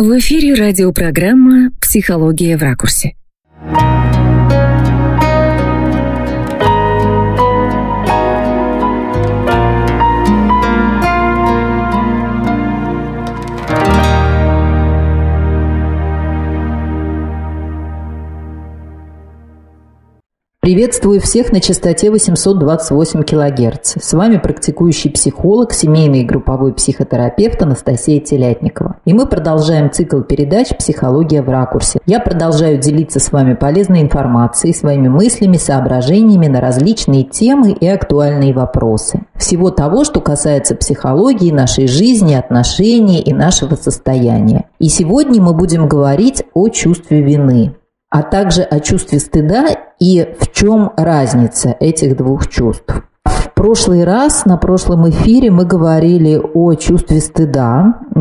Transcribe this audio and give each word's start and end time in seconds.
В 0.00 0.16
эфире 0.16 0.54
радиопрограмма 0.54 1.72
«Психология 1.80 2.56
в 2.56 2.62
ракурсе». 2.62 3.16
Приветствую 20.68 21.18
всех 21.18 21.50
на 21.50 21.62
частоте 21.62 22.10
828 22.10 23.22
кГц. 23.22 24.04
С 24.04 24.12
вами 24.12 24.36
практикующий 24.36 25.10
психолог, 25.10 25.72
семейный 25.72 26.20
и 26.20 26.24
групповой 26.26 26.74
психотерапевт 26.74 27.62
Анастасия 27.62 28.20
Телятникова. 28.20 28.96
И 29.06 29.14
мы 29.14 29.24
продолжаем 29.24 29.90
цикл 29.90 30.20
передач 30.20 30.76
«Психология 30.76 31.40
в 31.40 31.48
ракурсе». 31.48 32.00
Я 32.04 32.20
продолжаю 32.20 32.76
делиться 32.76 33.18
с 33.18 33.32
вами 33.32 33.54
полезной 33.54 34.02
информацией, 34.02 34.74
своими 34.74 35.08
мыслями, 35.08 35.56
соображениями 35.56 36.48
на 36.48 36.60
различные 36.60 37.24
темы 37.24 37.72
и 37.72 37.86
актуальные 37.88 38.52
вопросы. 38.52 39.22
Всего 39.36 39.70
того, 39.70 40.04
что 40.04 40.20
касается 40.20 40.74
психологии, 40.74 41.50
нашей 41.50 41.86
жизни, 41.86 42.34
отношений 42.34 43.22
и 43.22 43.32
нашего 43.32 43.74
состояния. 43.74 44.66
И 44.78 44.90
сегодня 44.90 45.40
мы 45.40 45.54
будем 45.54 45.88
говорить 45.88 46.44
о 46.52 46.68
чувстве 46.68 47.22
вины 47.22 47.74
а 48.10 48.22
также 48.22 48.62
о 48.62 48.80
чувстве 48.80 49.18
стыда 49.18 49.66
и 49.98 50.34
в 50.38 50.52
чем 50.52 50.92
разница 50.96 51.76
этих 51.80 52.16
двух 52.16 52.48
чувств. 52.48 53.02
Прошлый 53.58 54.04
раз, 54.04 54.44
на 54.44 54.56
прошлом 54.56 55.10
эфире 55.10 55.50
мы 55.50 55.64
говорили 55.64 56.40
о 56.54 56.74
чувстве 56.74 57.18
стыда, 57.18 57.94
э, 58.14 58.20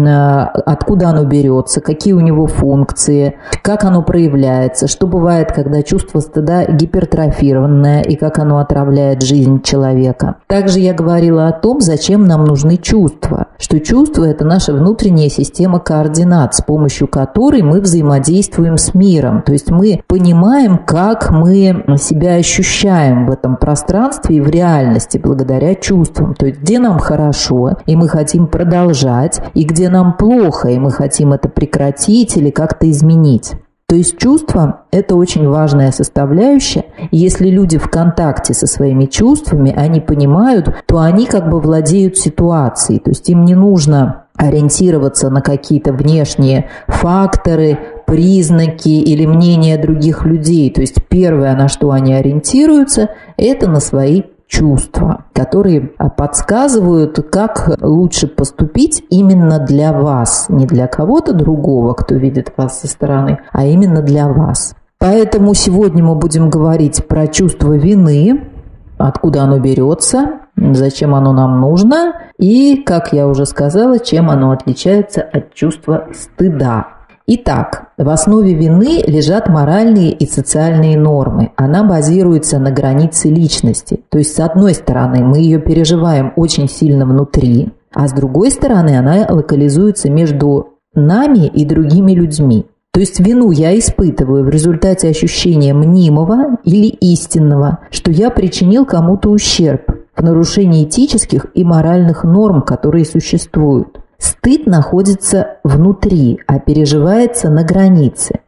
откуда 0.65 1.09
оно 1.09 1.25
берется, 1.25 1.79
какие 1.79 2.13
у 2.13 2.21
него 2.21 2.47
функции, 2.47 3.37
как 3.61 3.83
оно 3.83 4.01
проявляется, 4.01 4.87
что 4.87 5.05
бывает, 5.05 5.51
когда 5.51 5.83
чувство 5.83 6.21
стыда 6.21 6.65
гипертрофированное 6.65 8.01
и 8.01 8.15
как 8.15 8.39
оно 8.39 8.57
отравляет 8.57 9.21
жизнь 9.21 9.61
человека. 9.61 10.37
Также 10.47 10.79
я 10.79 10.95
говорила 10.95 11.47
о 11.47 11.51
том, 11.51 11.81
зачем 11.81 12.23
нам 12.25 12.43
нужны 12.43 12.77
чувства, 12.77 13.45
что 13.59 13.79
чувство– 13.79 14.23
это 14.25 14.43
наша 14.43 14.73
внутренняя 14.73 15.29
система 15.29 15.79
координат, 15.79 16.55
с 16.55 16.61
помощью 16.61 17.07
которой 17.07 17.61
мы 17.61 17.81
взаимодействуем 17.81 18.77
с 18.77 18.95
миром. 18.95 19.43
То 19.43 19.51
есть 19.51 19.69
мы 19.69 20.01
понимаем, 20.07 20.79
как 20.79 21.29
мы 21.29 21.85
себя 21.99 22.37
ощущаем 22.37 23.27
в 23.27 23.31
этом 23.31 23.55
пространстве 23.57 24.37
и 24.37 24.41
в 24.41 24.49
реальности 24.49 25.19
благодаря 25.27 25.75
чувствам. 25.75 26.33
То 26.35 26.45
есть 26.45 26.61
где 26.61 26.79
нам 26.79 26.99
хорошо, 26.99 27.77
и 27.85 27.95
мы 27.97 28.07
хотим 28.07 28.47
продолжать, 28.47 29.41
и 29.53 29.65
где 29.65 29.89
нам 29.89 30.15
плохо, 30.15 30.69
и 30.69 30.79
мы 30.79 30.89
хотим 30.91 31.33
это 31.33 31.49
прекратить 31.49 32.37
или 32.37 32.49
как-то 32.49 32.89
изменить. 32.89 33.53
То 33.89 33.95
есть 33.95 34.17
чувство– 34.17 34.81
это 34.91 35.15
очень 35.15 35.47
важная 35.47 35.91
составляющая. 35.91 36.85
Если 37.11 37.49
люди 37.49 37.77
в 37.77 37.89
контакте 37.89 38.53
со 38.53 38.67
своими 38.67 39.05
чувствами, 39.05 39.73
они 39.75 40.01
понимают, 40.01 40.83
то 40.85 40.99
они 40.99 41.25
как 41.25 41.49
бы 41.49 41.59
владеют 41.59 42.17
ситуацией. 42.17 42.99
То 42.99 43.11
есть 43.11 43.29
им 43.29 43.45
не 43.45 43.55
нужно 43.55 44.25
ориентироваться 44.35 45.29
на 45.29 45.41
какие-то 45.41 45.93
внешние 45.93 46.69
факторы, 46.87 47.79
признаки 48.05 48.89
или 48.89 49.25
мнения 49.25 49.77
других 49.77 50.25
людей. 50.25 50.69
То 50.69 50.81
есть 50.81 50.95
первое, 51.09 51.55
на 51.55 51.67
что 51.67 51.91
они 51.91 52.13
ориентируются, 52.13 53.09
это 53.37 53.69
на 53.69 53.79
свои 53.79 54.23
чувства, 54.47 55.25
которые 55.33 55.91
а, 55.97 56.09
подсказывают, 56.09 57.19
как 57.31 57.77
лучше 57.81 58.27
поступить 58.27 59.03
именно 59.09 59.59
для 59.59 59.93
вас, 59.93 60.47
не 60.49 60.65
для 60.65 60.87
кого-то 60.87 61.33
другого, 61.33 61.93
кто 61.93 62.15
видит 62.15 62.53
вас 62.57 62.81
со 62.81 62.87
стороны, 62.87 63.39
а 63.51 63.65
именно 63.65 64.01
для 64.01 64.27
вас. 64.27 64.75
Поэтому 64.99 65.53
сегодня 65.53 66.03
мы 66.03 66.15
будем 66.15 66.49
говорить 66.49 67.07
про 67.07 67.27
чувство 67.27 67.73
вины, 67.73 68.49
откуда 68.97 69.43
оно 69.43 69.59
берется, 69.59 70.39
зачем 70.55 71.13
оно 71.13 71.33
нам 71.33 71.61
нужно 71.61 72.13
и, 72.39 72.77
как 72.77 73.13
я 73.13 73.27
уже 73.27 73.45
сказала, 73.45 73.99
чем 73.99 74.29
оно 74.29 74.51
отличается 74.51 75.21
от 75.21 75.53
чувства 75.53 76.07
стыда. 76.13 76.96
Итак, 77.29 77.89
в 77.97 78.07
основе 78.07 78.53
вины 78.53 79.03
лежат 79.05 79.49
моральные 79.49 80.11
и 80.11 80.25
социальные 80.25 80.97
нормы. 80.97 81.51
Она 81.57 81.83
базируется 81.83 82.57
на 82.57 82.71
границе 82.71 83.27
личности. 83.27 83.99
То 84.07 84.17
есть, 84.17 84.33
с 84.33 84.39
одной 84.39 84.73
стороны, 84.73 85.25
мы 85.25 85.39
ее 85.39 85.59
переживаем 85.59 86.31
очень 86.37 86.69
сильно 86.69 87.05
внутри, 87.05 87.73
а 87.93 88.07
с 88.07 88.13
другой 88.13 88.49
стороны, 88.49 88.97
она 88.97 89.25
локализуется 89.27 90.09
между 90.09 90.75
нами 90.93 91.47
и 91.47 91.65
другими 91.65 92.13
людьми. 92.13 92.65
То 92.93 93.01
есть 93.01 93.19
вину 93.19 93.51
я 93.51 93.77
испытываю 93.77 94.45
в 94.45 94.49
результате 94.49 95.09
ощущения 95.09 95.73
мнимого 95.73 96.57
или 96.63 96.87
истинного, 96.87 97.79
что 97.91 98.09
я 98.09 98.29
причинил 98.29 98.85
кому-то 98.85 99.31
ущерб 99.31 99.81
в 100.15 100.23
нарушении 100.23 100.85
этических 100.85 101.47
и 101.53 101.65
моральных 101.65 102.23
норм, 102.23 102.61
которые 102.61 103.03
существуют. 103.03 103.99
Стыд 104.17 104.65
находится 104.65 105.57
внутри, 105.63 106.39
а 106.47 106.59
переживается 106.59 107.49
на 107.49 107.63
границе. 107.63 108.39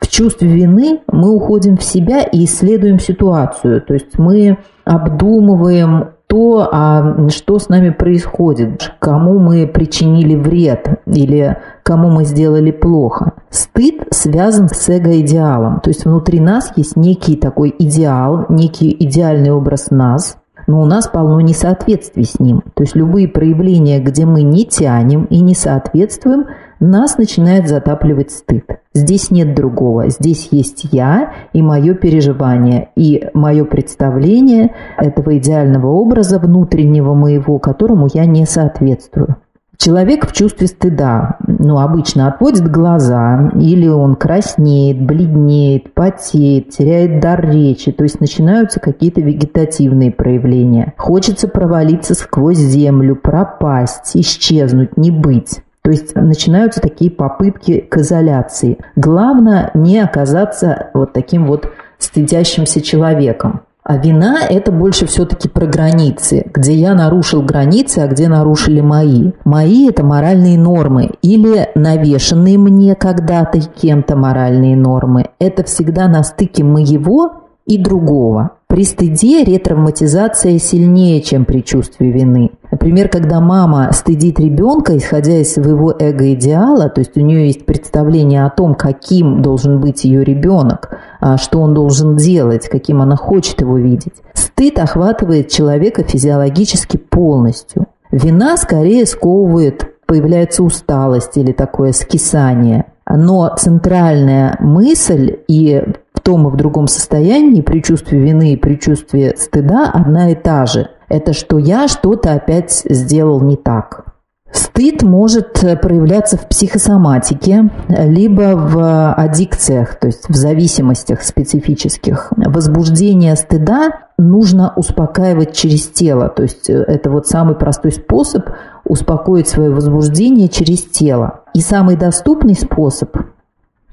В 0.00 0.06
чувстве 0.06 0.48
вины 0.48 1.00
мы 1.10 1.34
уходим 1.34 1.76
в 1.76 1.82
себя 1.82 2.22
и 2.22 2.44
исследуем 2.44 3.00
ситуацию. 3.00 3.82
То 3.82 3.94
есть 3.94 4.18
мы 4.18 4.58
обдумываем 4.84 6.10
то, 6.28 6.68
а 6.70 7.28
что 7.30 7.58
с 7.58 7.68
нами 7.68 7.90
происходит, 7.90 8.92
кому 9.00 9.38
мы 9.38 9.66
причинили 9.66 10.36
вред 10.36 11.00
или 11.06 11.56
кому 11.82 12.10
мы 12.10 12.24
сделали 12.24 12.70
плохо. 12.70 13.32
Стыд 13.50 14.08
связан 14.10 14.68
с 14.68 14.88
эго-идеалом. 14.88 15.80
То 15.80 15.88
есть 15.88 16.04
внутри 16.04 16.38
нас 16.38 16.72
есть 16.76 16.96
некий 16.96 17.36
такой 17.36 17.74
идеал, 17.78 18.44
некий 18.50 18.94
идеальный 19.00 19.50
образ 19.50 19.90
нас– 19.90 20.36
но 20.68 20.82
у 20.82 20.84
нас 20.84 21.08
полно 21.08 21.40
несоответствий 21.40 22.24
с 22.24 22.38
ним. 22.38 22.62
То 22.74 22.84
есть 22.84 22.94
любые 22.94 23.26
проявления, 23.26 23.98
где 23.98 24.26
мы 24.26 24.42
не 24.42 24.66
тянем 24.66 25.24
и 25.24 25.40
не 25.40 25.54
соответствуем, 25.54 26.44
нас 26.78 27.18
начинает 27.18 27.68
затапливать 27.68 28.30
стыд. 28.30 28.64
Здесь 28.94 29.30
нет 29.30 29.54
другого. 29.54 30.10
Здесь 30.10 30.48
есть 30.52 30.86
я 30.92 31.32
и 31.52 31.62
мое 31.62 31.94
переживание, 31.94 32.90
и 32.94 33.28
мое 33.34 33.64
представление 33.64 34.74
этого 34.96 35.38
идеального 35.38 35.88
образа 35.88 36.38
внутреннего 36.38 37.14
моего, 37.14 37.58
которому 37.58 38.06
я 38.12 38.26
не 38.26 38.44
соответствую. 38.44 39.36
Человек 39.78 40.28
в 40.28 40.32
чувстве 40.32 40.66
стыда, 40.66 41.36
ну, 41.46 41.78
обычно 41.78 42.26
отводит 42.26 42.68
глаза, 42.68 43.52
или 43.60 43.86
он 43.86 44.16
краснеет, 44.16 45.00
бледнеет, 45.00 45.94
потеет, 45.94 46.70
теряет 46.70 47.20
дар 47.20 47.48
речи, 47.48 47.92
то 47.92 48.02
есть 48.02 48.20
начинаются 48.20 48.80
какие-то 48.80 49.20
вегетативные 49.20 50.10
проявления. 50.10 50.94
Хочется 50.96 51.46
провалиться 51.46 52.14
сквозь 52.14 52.58
землю, 52.58 53.14
пропасть, 53.14 54.16
исчезнуть, 54.16 54.96
не 54.96 55.12
быть. 55.12 55.60
То 55.82 55.92
есть 55.92 56.12
начинаются 56.16 56.80
такие 56.80 57.12
попытки 57.12 57.78
к 57.78 57.98
изоляции. 57.98 58.78
Главное 58.96 59.70
не 59.74 60.00
оказаться 60.00 60.90
вот 60.92 61.12
таким 61.12 61.46
вот 61.46 61.70
стыдящимся 61.98 62.80
человеком. 62.80 63.62
А 63.88 63.96
вина– 63.96 64.40
это 64.50 64.70
больше 64.70 65.06
все-таки 65.06 65.48
про 65.48 65.64
границы, 65.64 66.44
где 66.52 66.74
я 66.74 66.94
нарушил 66.94 67.40
границы, 67.40 68.00
а 68.00 68.06
где 68.06 68.28
нарушили 68.28 68.82
мои. 68.82 69.32
Мои– 69.46 69.88
это 69.88 70.04
моральные 70.04 70.58
нормы 70.58 71.12
или 71.22 71.70
навешенные 71.74 72.58
мне 72.58 72.94
когда-то 72.94 73.60
кем-то 73.60 74.14
моральные 74.14 74.76
нормы. 74.76 75.30
Это 75.38 75.64
всегда 75.64 76.06
на 76.06 76.22
стыке 76.22 76.64
моего 76.64 77.47
и 77.68 77.78
другого. 77.78 78.52
При 78.66 78.84
стыде 78.84 79.44
ретравматизация 79.44 80.58
сильнее, 80.58 81.22
чем 81.22 81.44
при 81.44 81.60
чувстве 81.62 82.10
вины. 82.10 82.50
Например, 82.70 83.08
когда 83.08 83.40
мама 83.40 83.90
стыдит 83.92 84.40
ребенка, 84.40 84.96
исходя 84.96 85.38
из 85.38 85.52
своего 85.52 85.94
эго-идеала, 85.98 86.88
то 86.88 87.00
есть 87.00 87.16
у 87.16 87.20
нее 87.20 87.46
есть 87.46 87.66
представление 87.66 88.44
о 88.44 88.50
том, 88.50 88.74
каким 88.74 89.42
должен 89.42 89.80
быть 89.80 90.04
ее 90.04 90.24
ребенок, 90.24 90.98
а 91.20 91.36
что 91.36 91.60
он 91.60 91.74
должен 91.74 92.16
делать, 92.16 92.68
каким 92.68 93.00
она 93.00 93.16
хочет 93.16 93.60
его 93.60 93.78
видеть. 93.78 94.14
Стыд 94.34 94.78
охватывает 94.78 95.48
человека 95.48 96.02
физиологически 96.02 96.96
полностью. 96.96 97.86
Вина 98.10 98.56
скорее 98.56 99.06
сковывает, 99.06 99.86
появляется 100.06 100.62
усталость 100.62 101.36
или 101.36 101.52
такое 101.52 101.92
скисание. 101.92 102.86
Но 103.10 103.54
центральная 103.56 104.56
мысль 104.60 105.38
и 105.48 105.82
том 106.28 106.46
в 106.46 106.56
другом 106.58 106.88
состоянии 106.88 107.62
при 107.62 107.80
чувстве 107.80 108.18
вины 108.18 108.52
и 108.52 108.56
при 108.58 108.74
чувстве 108.74 109.34
стыда 109.34 109.90
одна 109.90 110.30
и 110.30 110.34
та 110.34 110.66
же. 110.66 110.90
Это 111.08 111.32
что 111.32 111.56
я 111.56 111.88
что-то 111.88 112.34
опять 112.34 112.82
сделал 112.84 113.40
не 113.40 113.56
так. 113.56 114.04
Стыд 114.52 115.02
может 115.02 115.54
проявляться 115.80 116.36
в 116.36 116.46
психосоматике, 116.46 117.70
либо 117.88 118.56
в 118.56 119.14
аддикциях, 119.14 119.98
то 119.98 120.08
есть 120.08 120.28
в 120.28 120.34
зависимостях 120.34 121.22
специфических. 121.22 122.30
Возбуждение 122.36 123.34
стыда 123.34 123.92
нужно 124.18 124.74
успокаивать 124.76 125.54
через 125.54 125.86
тело, 125.86 126.28
то 126.28 126.42
есть 126.42 126.68
это 126.68 127.08
вот 127.08 127.26
самый 127.26 127.54
простой 127.54 127.92
способ 127.92 128.50
успокоить 128.84 129.48
свое 129.48 129.70
возбуждение 129.70 130.48
через 130.48 130.82
тело. 130.82 131.40
И 131.54 131.62
самый 131.62 131.96
доступный 131.96 132.54
способ 132.54 133.16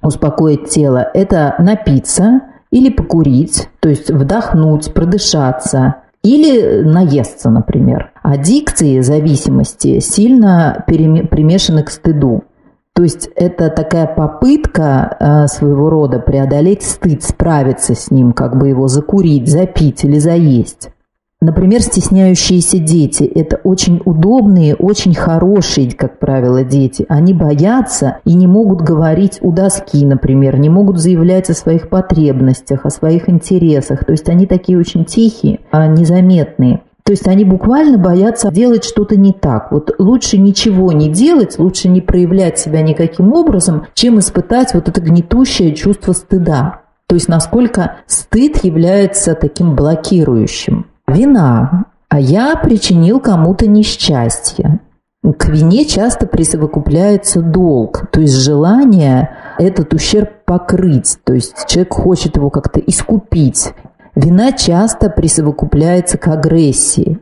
успокоить 0.05 0.69
тело– 0.69 1.07
это 1.13 1.55
напиться 1.59 2.41
или 2.71 2.89
покурить, 2.89 3.69
то 3.79 3.89
есть 3.89 4.09
вдохнуть, 4.09 4.93
продышаться, 4.93 5.95
или 6.23 6.81
наесться, 6.81 7.49
например. 7.49 8.11
Аддикции, 8.23 9.01
зависимости 9.01 9.99
сильно 9.99 10.83
примешаны 10.87 11.83
к 11.83 11.91
стыду. 11.91 12.43
То 12.93 13.03
есть 13.03 13.29
это 13.35 13.69
такая 13.69 14.07
попытка 14.07 15.17
э, 15.19 15.47
своего 15.47 15.89
рода 15.89 16.19
преодолеть 16.19 16.81
стыд, 16.81 17.23
справиться 17.23 17.93
с 17.93 18.09
ним, 18.09 18.31
как 18.31 18.57
бы 18.57 18.69
его 18.69 18.87
закурить, 18.87 19.49
запить 19.49 20.05
или 20.05 20.17
заесть. 20.17 20.89
Например, 21.45 21.79
стесняющиеся 21.79 22.79
дети– 22.79 23.23
это 23.35 23.57
очень 23.63 24.01
удобные, 24.03 24.73
очень 24.73 25.13
хорошие, 25.13 25.91
как 25.91 26.17
правило, 26.17 26.63
дети. 26.63 27.05
Они 27.07 27.35
боятся 27.35 28.17
и 28.25 28.33
не 28.33 28.47
могут 28.47 28.81
говорить 28.81 29.37
у 29.41 29.51
доски, 29.51 30.03
например, 30.07 30.57
не 30.57 30.69
могут 30.69 30.97
заявлять 30.97 31.51
о 31.51 31.53
своих 31.53 31.89
потребностях, 31.89 32.83
о 32.83 32.89
своих 32.89 33.29
интересах. 33.29 34.05
То 34.05 34.13
есть 34.13 34.27
они 34.27 34.47
такие 34.47 34.79
очень 34.79 35.05
тихие, 35.05 35.59
а 35.69 35.85
незаметные. 35.85 36.81
То 37.03 37.11
есть 37.11 37.27
они 37.27 37.45
буквально 37.45 37.99
боятся 37.99 38.49
делать 38.49 38.83
что-то 38.83 39.15
не 39.15 39.31
так. 39.31 39.71
Вот 39.71 39.93
лучше 39.99 40.39
ничего 40.39 40.91
не 40.93 41.09
делать, 41.09 41.59
лучше 41.59 41.89
не 41.89 42.01
проявлять 42.01 42.57
себя 42.57 42.81
никаким 42.81 43.33
образом, 43.33 43.85
чем 43.93 44.17
испытать 44.17 44.73
вот 44.73 44.89
это 44.89 44.99
гнетущее 44.99 45.75
чувство 45.75 46.13
стыда. 46.13 46.81
То 47.05 47.13
есть 47.13 47.27
насколько 47.27 47.97
стыд 48.07 48.63
является 48.63 49.35
таким 49.35 49.75
блокирующим. 49.75 50.87
Вина. 51.07 51.85
А 52.09 52.19
я 52.19 52.55
причинил 52.55 53.19
кому-то 53.19 53.67
несчастье. 53.67 54.79
К 55.37 55.47
вине 55.47 55.85
часто 55.85 56.27
присовокупляется 56.27 57.41
долг, 57.41 58.05
то 58.11 58.21
есть 58.21 58.35
желание 58.35 59.31
этот 59.57 59.93
ущерб 59.93 60.29
покрыть, 60.45 61.17
то 61.23 61.33
есть 61.33 61.65
человек 61.67 61.93
хочет 61.93 62.35
его 62.35 62.51
как-то 62.51 62.79
искупить. 62.79 63.73
Вина 64.13 64.51
часто 64.51 65.09
присовокупляется 65.09 66.19
к 66.19 66.27
агрессии. 66.27 67.19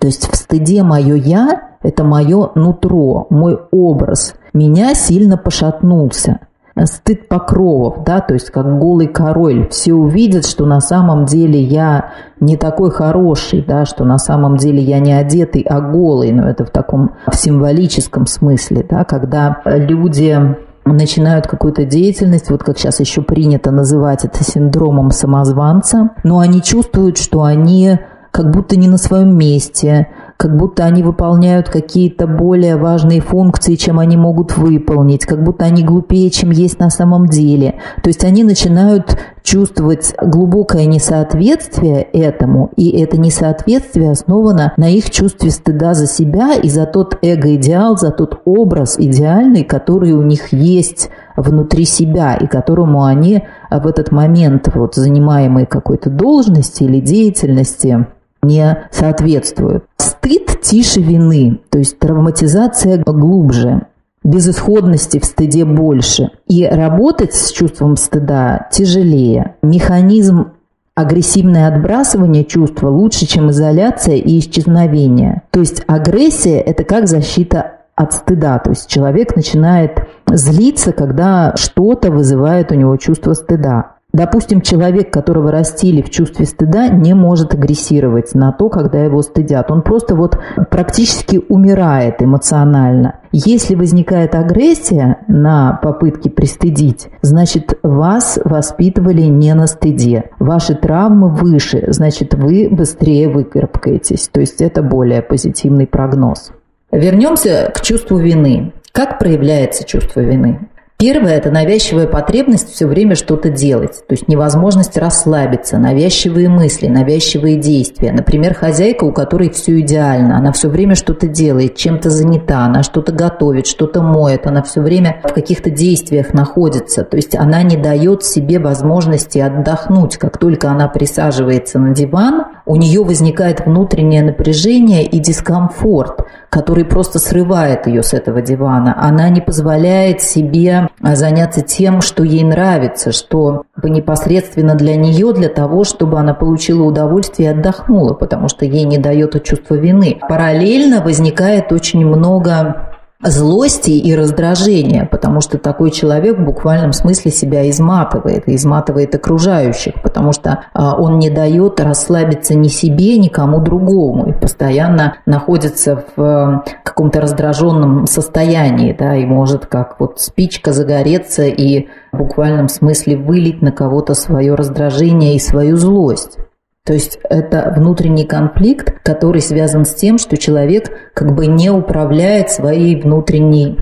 То 0.00 0.06
есть 0.06 0.30
в 0.30 0.34
стыде 0.34 0.82
мое 0.82 1.14
«я»– 1.14 1.70
это 1.82 2.04
мое 2.04 2.50
нутро, 2.54 3.26
мой 3.30 3.60
образ. 3.70 4.34
Меня 4.54 4.94
сильно 4.94 5.36
пошатнулся 5.36 6.40
стыд 6.84 7.28
покровов, 7.28 8.04
да, 8.04 8.20
то 8.20 8.34
есть 8.34 8.50
как 8.50 8.78
голый 8.78 9.06
король. 9.06 9.68
Все 9.70 9.94
увидят, 9.94 10.44
что 10.44 10.66
на 10.66 10.80
самом 10.80 11.24
деле 11.24 11.60
я 11.60 12.12
не 12.38 12.56
такой 12.56 12.90
хороший, 12.90 13.64
да, 13.66 13.86
что 13.86 14.04
на 14.04 14.18
самом 14.18 14.58
деле 14.58 14.82
я 14.82 14.98
не 14.98 15.12
одетый, 15.12 15.62
а 15.62 15.80
голый, 15.80 16.32
но 16.32 16.48
это 16.48 16.66
в 16.66 16.70
таком 16.70 17.12
в 17.26 17.34
символическом 17.34 18.26
смысле, 18.26 18.86
да, 18.88 19.04
когда 19.04 19.62
люди 19.64 20.38
начинают 20.84 21.46
какую-то 21.46 21.84
деятельность, 21.84 22.50
вот 22.50 22.62
как 22.62 22.78
сейчас 22.78 23.00
еще 23.00 23.22
принято 23.22 23.70
называть 23.70 24.24
это 24.24 24.44
синдромом 24.44 25.10
самозванца, 25.10 26.10
но 26.22 26.38
они 26.38 26.62
чувствуют, 26.62 27.18
что 27.18 27.42
они 27.42 27.98
как 28.30 28.50
будто 28.50 28.76
не 28.76 28.86
на 28.86 28.98
своем 28.98 29.36
месте, 29.36 30.08
как 30.36 30.56
будто 30.56 30.84
они 30.84 31.02
выполняют 31.02 31.68
какие-то 31.68 32.26
более 32.26 32.76
важные 32.76 33.20
функции, 33.20 33.74
чем 33.74 33.98
они 33.98 34.16
могут 34.16 34.56
выполнить, 34.56 35.24
как 35.24 35.42
будто 35.42 35.64
они 35.64 35.82
глупее, 35.82 36.30
чем 36.30 36.50
есть 36.50 36.78
на 36.78 36.90
самом 36.90 37.26
деле. 37.26 37.80
То 38.02 38.08
есть 38.08 38.24
они 38.24 38.44
начинают 38.44 39.18
чувствовать 39.42 40.14
глубокое 40.20 40.86
несоответствие 40.86 42.02
этому, 42.02 42.70
и 42.76 42.90
это 43.00 43.18
несоответствие 43.18 44.10
основано 44.10 44.72
на 44.76 44.90
их 44.90 45.10
чувстве 45.10 45.50
стыда 45.50 45.94
за 45.94 46.06
себя 46.06 46.54
и 46.54 46.68
за 46.68 46.84
тот 46.84 47.18
эго-идеал, 47.22 47.96
за 47.96 48.10
тот 48.10 48.40
образ 48.44 48.96
идеальный, 48.98 49.64
который 49.64 50.12
у 50.12 50.22
них 50.22 50.52
есть 50.52 51.10
внутри 51.36 51.84
себя 51.84 52.34
и 52.34 52.46
которому 52.46 53.04
они 53.04 53.44
в 53.70 53.86
этот 53.86 54.10
момент 54.10 54.70
вот 54.74 54.94
занимаемой 54.94 55.66
какой-то 55.66 56.10
должности 56.10 56.82
или 56.82 57.00
деятельности 57.00 58.06
не 58.46 58.88
соответствуют. 58.90 59.84
Стыд 59.96 60.60
тише 60.62 61.00
вины, 61.00 61.60
то 61.70 61.78
есть 61.78 61.98
травматизация 61.98 63.02
глубже 63.04 63.86
безысходности 64.26 65.18
в 65.20 65.24
стыде 65.24 65.64
больше. 65.64 66.30
И 66.48 66.66
работать 66.66 67.32
с 67.32 67.52
чувством 67.52 67.96
стыда 67.96 68.68
тяжелее. 68.72 69.54
Механизм 69.62 70.52
агрессивное 70.94 71.68
отбрасывание 71.68 72.44
чувства 72.44 72.88
лучше, 72.88 73.26
чем 73.26 73.50
изоляция 73.50 74.16
и 74.16 74.38
исчезновение. 74.38 75.42
То 75.50 75.60
есть 75.60 75.82
агрессия– 75.86 76.58
это 76.66 76.84
как 76.84 77.06
защита 77.06 77.72
от 77.94 78.14
стыда. 78.14 78.58
То 78.58 78.70
есть 78.70 78.88
человек 78.88 79.36
начинает 79.36 79.98
злиться, 80.26 80.92
когда 80.92 81.54
что-то 81.56 82.10
вызывает 82.10 82.72
у 82.72 82.74
него 82.74 82.96
чувство 82.96 83.34
стыда. 83.34 83.95
Допустим, 84.16 84.62
человек, 84.62 85.12
которого 85.12 85.52
растили 85.52 86.00
в 86.00 86.08
чувстве 86.08 86.46
стыда, 86.46 86.88
не 86.88 87.12
может 87.12 87.52
агрессировать 87.52 88.34
на 88.34 88.50
то, 88.50 88.70
когда 88.70 89.00
его 89.00 89.20
стыдят. 89.20 89.70
Он 89.70 89.82
просто 89.82 90.14
вот 90.16 90.38
практически 90.70 91.38
умирает 91.50 92.22
эмоционально. 92.22 93.20
Если 93.30 93.74
возникает 93.74 94.34
агрессия 94.34 95.18
на 95.28 95.78
попытке 95.82 96.30
пристыдить, 96.30 97.08
значит, 97.20 97.78
вас 97.82 98.38
воспитывали 98.42 99.20
не 99.20 99.52
на 99.52 99.66
стыде. 99.66 100.30
Ваши 100.38 100.74
травмы 100.74 101.28
выше, 101.28 101.84
значит, 101.88 102.32
вы 102.32 102.68
быстрее 102.70 103.28
выкарабкаетесь. 103.28 104.30
То 104.32 104.40
есть 104.40 104.62
это 104.62 104.82
более 104.82 105.20
позитивный 105.20 105.86
прогноз. 105.86 106.52
Вернемся 106.90 107.70
к 107.74 107.82
чувству 107.82 108.16
вины. 108.16 108.72
Как 108.92 109.18
проявляется 109.18 109.84
чувство 109.84 110.20
вины? 110.20 110.70
Первое– 110.98 111.32
это 111.36 111.50
навязчивая 111.50 112.06
потребность 112.06 112.72
все 112.72 112.86
время 112.86 113.16
что-то 113.16 113.50
делать, 113.50 113.98
то 114.08 114.14
есть 114.14 114.28
невозможность 114.28 114.96
расслабиться, 114.96 115.76
навязчивые 115.76 116.48
мысли, 116.48 116.86
навязчивые 116.86 117.56
действия. 117.56 118.12
Например, 118.12 118.54
хозяйка, 118.54 119.04
у 119.04 119.12
которой 119.12 119.50
все 119.50 119.78
идеально, 119.80 120.38
она 120.38 120.52
все 120.52 120.70
время 120.70 120.94
что-то 120.94 121.28
делает, 121.28 121.76
чем-то 121.76 122.08
занята, 122.08 122.64
она 122.64 122.82
что-то 122.82 123.12
готовит, 123.12 123.66
что-то 123.66 124.00
моет, 124.00 124.46
она 124.46 124.62
все 124.62 124.80
время 124.80 125.20
в 125.22 125.34
каких-то 125.34 125.68
действиях 125.68 126.32
находится, 126.32 127.04
то 127.04 127.18
есть 127.18 127.36
она 127.36 127.62
не 127.62 127.76
дает 127.76 128.24
себе 128.24 128.58
возможности 128.58 129.38
отдохнуть. 129.38 130.16
Как 130.16 130.38
только 130.38 130.70
она 130.70 130.88
присаживается 130.88 131.78
на 131.78 131.94
диван, 131.94 132.55
у 132.66 132.76
нее 132.76 133.02
возникает 133.02 133.64
внутреннее 133.64 134.22
напряжение 134.22 135.04
и 135.04 135.20
дискомфорт, 135.20 136.26
который 136.50 136.84
просто 136.84 137.18
срывает 137.18 137.86
ее 137.86 138.02
с 138.02 138.12
этого 138.12 138.42
дивана. 138.42 138.94
Она 138.98 139.28
не 139.28 139.40
позволяет 139.40 140.20
себе 140.20 140.88
а 141.00 141.14
заняться 141.14 141.60
тем, 141.60 142.00
что 142.00 142.24
ей 142.24 142.42
нравится, 142.42 143.12
что 143.12 143.62
непосредственно 143.82 144.74
для 144.74 144.96
нее, 144.96 145.32
для 145.32 145.48
того, 145.48 145.84
чтобы 145.84 146.18
она 146.18 146.34
получила 146.34 146.82
удовольствие 146.82 147.50
и 147.50 147.52
отдохнула, 147.52 148.14
потому 148.14 148.48
что 148.48 148.64
ей 148.64 148.84
не 148.84 148.98
дает 148.98 149.40
чувство 149.44 149.76
вины. 149.76 150.18
Параллельно 150.28 151.00
возникает 151.02 151.70
очень 151.70 152.04
много 152.04 152.95
злости 153.22 153.90
и 153.90 154.14
раздражения, 154.14 155.06
потому 155.06 155.40
что 155.40 155.58
такой 155.58 155.90
человек 155.90 156.38
в 156.38 156.44
буквальном 156.44 156.92
смысле 156.92 157.30
себя 157.30 157.68
изматывает, 157.70 158.44
изматывает 158.46 159.14
окружающих, 159.14 159.94
потому 160.02 160.32
что 160.32 160.64
а, 160.74 160.96
он 160.96 161.18
не 161.18 161.30
дает 161.30 161.80
расслабиться 161.80 162.54
ни 162.54 162.68
себе, 162.68 163.16
ни 163.16 163.28
кому 163.28 163.60
другому, 163.60 164.28
и 164.28 164.32
постоянно 164.32 165.16
находится 165.24 166.04
в 166.16 166.22
а, 166.22 166.64
каком-то 166.84 167.20
раздраженном 167.20 168.06
состоянии, 168.06 168.94
да, 168.98 169.16
и 169.16 169.24
может 169.24 169.66
как 169.66 169.98
вот 169.98 170.20
спичка 170.20 170.72
загореться 170.72 171.44
и 171.44 171.88
в 172.12 172.18
буквальном 172.18 172.68
смысле 172.68 173.16
вылить 173.16 173.62
на 173.62 173.72
кого-то 173.72 174.14
свое 174.14 174.54
раздражение 174.54 175.36
и 175.36 175.40
свою 175.40 175.76
злость. 175.76 176.38
То 176.86 176.92
есть 176.92 177.18
это 177.28 177.74
внутренний 177.76 178.24
конфликт, 178.24 179.02
который 179.02 179.40
связан 179.40 179.84
с 179.84 179.92
тем, 179.92 180.18
что 180.18 180.36
человек 180.36 180.92
как 181.14 181.34
бы 181.34 181.48
не 181.48 181.68
управляет 181.68 182.50
своей 182.50 182.94
внутренней 183.00 183.76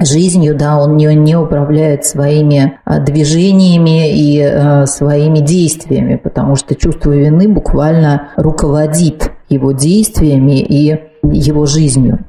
жизнью, 0.00 0.56
да, 0.56 0.78
он 0.78 0.96
не, 0.96 1.06
не 1.14 1.36
управляет 1.36 2.04
своими 2.04 2.80
а, 2.84 2.98
движениями 2.98 4.10
и 4.10 4.40
а, 4.40 4.86
своими 4.86 5.38
действиями, 5.38 6.16
потому 6.16 6.56
что 6.56 6.74
чувство 6.74 7.12
вины 7.12 7.48
буквально 7.48 8.30
руководит 8.36 9.30
его 9.48 9.70
действиями 9.70 10.58
и 10.58 10.98
его 11.22 11.64
жизнью. 11.66 12.24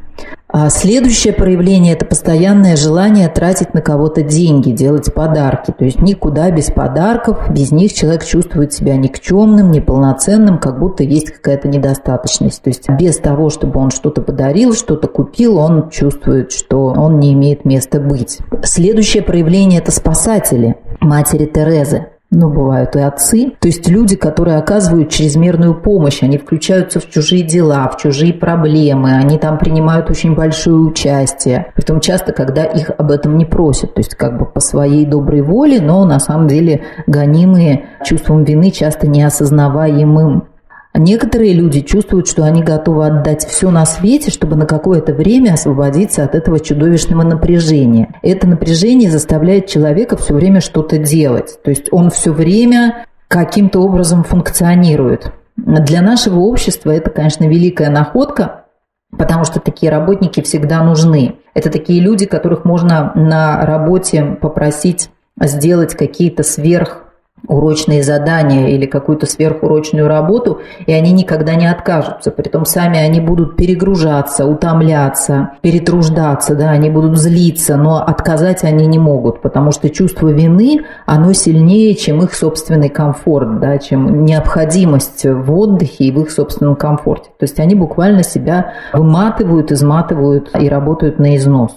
А 0.55 0.69
следующее 0.69 1.33
проявление– 1.33 1.93
это 1.95 2.05
постоянное 2.05 2.75
желание 2.75 3.27
тратить 3.27 3.73
на 3.73 3.81
кого-то 3.81 4.21
деньги, 4.21 4.69
делать 4.69 5.11
подарки. 5.11 5.73
То 5.75 5.83
есть 5.83 5.99
никуда 5.99 6.51
без 6.51 6.65
подарков, 6.65 7.49
без 7.49 7.71
них 7.71 7.91
человек 7.91 8.23
чувствует 8.23 8.71
себя 8.71 8.95
никчемным, 8.95 9.71
неполноценным, 9.71 10.59
как 10.59 10.77
будто 10.77 11.01
есть 11.01 11.31
какая-то 11.31 11.67
недостаточность. 11.67 12.61
То 12.61 12.69
есть 12.69 12.87
без 12.87 13.17
того, 13.17 13.49
чтобы 13.49 13.79
он 13.79 13.89
что-то 13.89 14.21
подарил, 14.21 14.75
что-то 14.75 15.07
купил, 15.07 15.57
он 15.57 15.89
чувствует, 15.89 16.51
что 16.51 16.85
он 16.85 17.17
не 17.17 17.33
имеет 17.33 17.65
места 17.65 17.99
быть. 17.99 18.37
Следующее 18.61 19.23
проявление– 19.23 19.79
это 19.81 19.91
спасатели 19.91 20.75
матери 20.99 21.45
Терезы 21.45 22.12
ну, 22.33 22.49
бывают 22.49 22.95
и 22.95 22.99
отцы, 22.99 23.51
то 23.59 23.67
есть 23.67 23.87
люди, 23.87 24.15
которые 24.15 24.57
оказывают 24.57 25.09
чрезмерную 25.09 25.75
помощь, 25.75 26.23
они 26.23 26.37
включаются 26.37 26.99
в 26.99 27.09
чужие 27.09 27.43
дела, 27.43 27.87
в 27.89 27.97
чужие 27.97 28.33
проблемы, 28.33 29.15
они 29.15 29.37
там 29.37 29.57
принимают 29.57 30.09
очень 30.09 30.35
большое 30.35 30.77
участие, 30.77 31.71
притом 31.75 31.99
часто, 31.99 32.33
когда 32.33 32.63
их 32.63 32.91
об 32.97 33.11
этом 33.11 33.37
не 33.37 33.45
просят, 33.45 33.93
то 33.93 33.99
есть 33.99 34.15
как 34.15 34.37
бы 34.37 34.45
по 34.45 34.59
своей 34.59 35.05
доброй 35.05 35.41
воле, 35.41 35.79
но 35.79 36.05
на 36.05 36.19
самом 36.19 36.47
деле 36.47 36.81
гонимые 37.07 37.85
чувством 38.03 38.43
вины, 38.43 38.71
часто 38.71 39.07
неосознаваемым 39.07 40.47
Некоторые 40.95 41.53
люди 41.53 41.81
чувствуют, 41.81 42.27
что 42.27 42.43
они 42.43 42.61
готовы 42.61 43.07
отдать 43.07 43.45
все 43.47 43.71
на 43.71 43.83
свете, 43.85 44.29
чтобы 44.29 44.55
на 44.55 44.67
какое-то 44.67 45.13
время 45.13 45.53
освободиться 45.53 46.23
от 46.23 46.35
этого 46.35 46.59
чудовищного 46.59 47.23
напряжения. 47.23 48.19
Это 48.21 48.47
напряжение 48.47 49.09
заставляет 49.09 49.65
человека 49.65 50.17
все 50.17 50.35
время 50.35 50.61
что-то 50.61 50.99
делать. 50.99 51.57
То 51.63 51.71
есть 51.71 51.87
он 51.91 52.11
все 52.11 52.31
время 52.31 53.07
каким-то 53.27 53.79
образом 53.79 54.23
функционирует. 54.23 55.33
Для 55.55 56.01
нашего 56.01 56.39
общества 56.39 56.91
это, 56.91 57.09
конечно, 57.09 57.45
великая 57.45 57.89
находка, 57.89 58.65
потому 59.17 59.45
что 59.45 59.59
такие 59.59 59.91
работники 59.91 60.41
всегда 60.41 60.83
нужны. 60.83 61.37
Это 61.55 61.71
такие 61.71 62.01
люди, 62.01 62.27
которых 62.27 62.65
можно 62.65 63.11
на 63.15 63.65
работе 63.65 64.37
попросить 64.39 65.09
сделать 65.39 65.95
какие-то 65.95 66.43
сверх 66.43 67.02
урочные 67.47 68.03
задания 68.03 68.69
или 68.69 68.85
какую-то 68.85 69.25
сверхурочную 69.25 70.07
работу, 70.07 70.61
и 70.85 70.93
они 70.93 71.11
никогда 71.11 71.55
не 71.55 71.69
откажутся. 71.69 72.31
Притом 72.31 72.65
сами 72.65 72.99
они 72.99 73.19
будут 73.19 73.57
перегружаться, 73.57 74.45
утомляться, 74.45 75.51
перетруждаться, 75.61 76.55
да, 76.55 76.71
они 76.71 76.89
будут 76.89 77.17
злиться, 77.17 77.75
но 77.75 77.97
отказать 77.97 78.63
они 78.63 78.85
не 78.87 78.99
могут, 78.99 79.41
потому 79.41 79.71
что 79.71 79.89
чувство 79.89 80.29
вины, 80.29 80.85
оно 81.05 81.33
сильнее, 81.33 81.95
чем 81.95 82.23
их 82.23 82.33
собственный 82.33 82.89
комфорт, 82.89 83.59
да, 83.59 83.77
чем 83.77 84.25
необходимость 84.25 85.25
в 85.25 85.53
отдыхе 85.53 86.05
и 86.05 86.11
в 86.11 86.21
их 86.21 86.31
собственном 86.31 86.75
комфорте. 86.75 87.29
То 87.37 87.43
есть 87.43 87.59
они 87.59 87.75
буквально 87.75 88.23
себя 88.23 88.73
выматывают, 88.93 89.71
изматывают 89.71 90.49
и 90.59 90.69
работают 90.69 91.19
на 91.19 91.35
износ. 91.35 91.73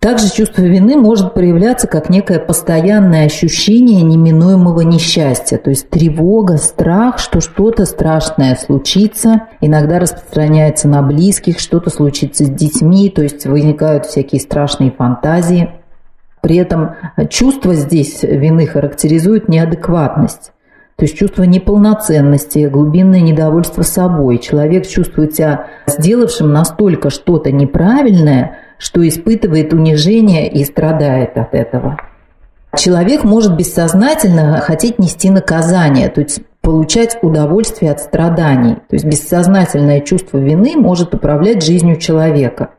Также 0.00 0.30
чувство 0.30 0.62
вины 0.62 0.96
может 0.96 1.32
проявляться 1.32 1.86
как 1.86 2.10
некое 2.10 2.38
постоянное 2.38 3.26
ощущение 3.26 4.02
неминуемого 4.02 4.80
несчастья, 4.80 5.58
то 5.58 5.70
есть 5.70 5.88
тревога, 5.88 6.56
страх, 6.56 7.18
что 7.18 7.40
что-то 7.40 7.86
страшное 7.86 8.56
случится, 8.56 9.42
иногда 9.60 9.98
распространяется 9.98 10.88
на 10.88 11.02
близких, 11.02 11.60
что-то 11.60 11.90
случится 11.90 12.44
с 12.44 12.48
детьми, 12.48 13.08
то 13.10 13.22
есть 13.22 13.46
возникают 13.46 14.06
всякие 14.06 14.40
страшные 14.40 14.90
фантазии. 14.90 15.70
При 16.42 16.56
этом 16.56 16.96
чувство 17.28 17.74
здесь 17.74 18.22
вины 18.22 18.66
характеризует 18.66 19.48
неадекватность. 19.48 20.52
То 20.96 21.04
есть 21.04 21.16
чувство 21.16 21.42
неполноценности, 21.42 22.68
глубинное 22.68 23.20
недовольство 23.20 23.82
собой. 23.82 24.38
Человек 24.38 24.86
чувствует 24.86 25.34
себя 25.34 25.66
сделавшим 25.86 26.52
настолько 26.52 27.10
что-то 27.10 27.52
неправильное, 27.52 28.58
что 28.78 29.06
испытывает 29.06 29.72
унижение 29.72 30.48
и 30.50 30.64
страдает 30.64 31.36
от 31.36 31.54
этого. 31.54 31.96
Человек 32.76 33.24
может 33.24 33.56
бессознательно 33.56 34.60
хотеть 34.60 34.98
нести 34.98 35.30
наказание, 35.30 36.08
то 36.08 36.20
есть 36.20 36.42
получать 36.60 37.16
удовольствие 37.22 37.92
от 37.92 38.00
страданий. 38.00 38.74
То 38.74 38.94
есть 38.96 39.04
бессознательное 39.04 40.00
чувство 40.00 40.38
вины 40.38 40.74
может 40.76 41.14
управлять 41.14 41.64
жизнью 41.64 41.96
человека. 41.96 42.70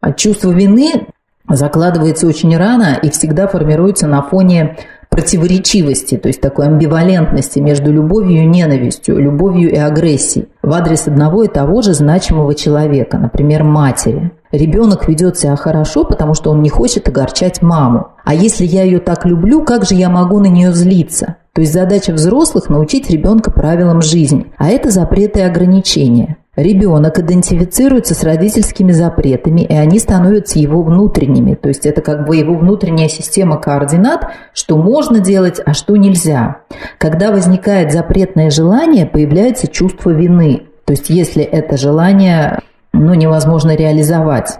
А 0.00 0.12
чувство 0.12 0.50
вины 0.50 1.06
закладывается 1.48 2.26
очень 2.26 2.56
рано 2.56 2.98
и 3.00 3.10
всегда 3.10 3.46
формируется 3.46 4.06
на 4.08 4.22
фоне 4.22 4.76
противоречивости, 5.10 6.16
то 6.16 6.28
есть 6.28 6.40
такой 6.40 6.66
амбивалентности 6.66 7.58
между 7.58 7.92
любовью 7.92 8.42
и 8.42 8.46
ненавистью, 8.46 9.18
любовью 9.18 9.70
и 9.70 9.76
агрессией 9.76 10.48
в 10.62 10.72
адрес 10.72 11.06
одного 11.06 11.44
и 11.44 11.48
того 11.48 11.82
же 11.82 11.94
значимого 11.94 12.54
человека, 12.54 13.16
например, 13.16 13.62
матери. 13.62 14.32
Ребенок 14.56 15.06
ведет 15.06 15.36
себя 15.38 15.54
хорошо, 15.54 16.04
потому 16.04 16.32
что 16.32 16.50
он 16.50 16.62
не 16.62 16.70
хочет 16.70 17.06
огорчать 17.08 17.60
маму. 17.60 18.08
А 18.24 18.34
если 18.34 18.64
я 18.64 18.84
ее 18.84 19.00
так 19.00 19.26
люблю, 19.26 19.62
как 19.62 19.84
же 19.84 19.94
я 19.94 20.08
могу 20.08 20.38
на 20.38 20.46
нее 20.46 20.72
злиться? 20.72 21.36
То 21.52 21.60
есть 21.60 21.74
задача 21.74 22.12
взрослых– 22.12 22.68
научить 22.70 23.10
ребенка 23.10 23.50
правилам 23.50 24.00
жизни, 24.00 24.46
а 24.56 24.68
это 24.68 24.90
запреты 24.90 25.40
и 25.40 25.42
ограничения. 25.42 26.38
Ребенок 26.56 27.18
идентифицируется 27.18 28.14
с 28.14 28.24
родительскими 28.24 28.92
запретами, 28.92 29.60
и 29.60 29.74
они 29.74 29.98
становятся 29.98 30.58
его 30.58 30.82
внутренними. 30.82 31.54
То 31.54 31.68
есть 31.68 31.84
это 31.84 32.00
как 32.00 32.26
бы 32.26 32.36
его 32.36 32.56
внутренняя 32.56 33.08
система 33.08 33.58
координат, 33.58 34.30
что 34.54 34.78
можно 34.78 35.20
делать, 35.20 35.60
а 35.64 35.74
что 35.74 35.96
нельзя. 35.96 36.62
Когда 36.96 37.30
возникает 37.30 37.92
запретное 37.92 38.48
желание, 38.48 39.04
появляется 39.04 39.66
чувство 39.66 40.10
вины. 40.10 40.62
То 40.86 40.92
есть 40.92 41.10
если 41.10 41.42
это 41.42 41.76
желание 41.76 42.60
ну, 43.04 43.14
невозможно 43.14 43.74
реализовать. 43.74 44.58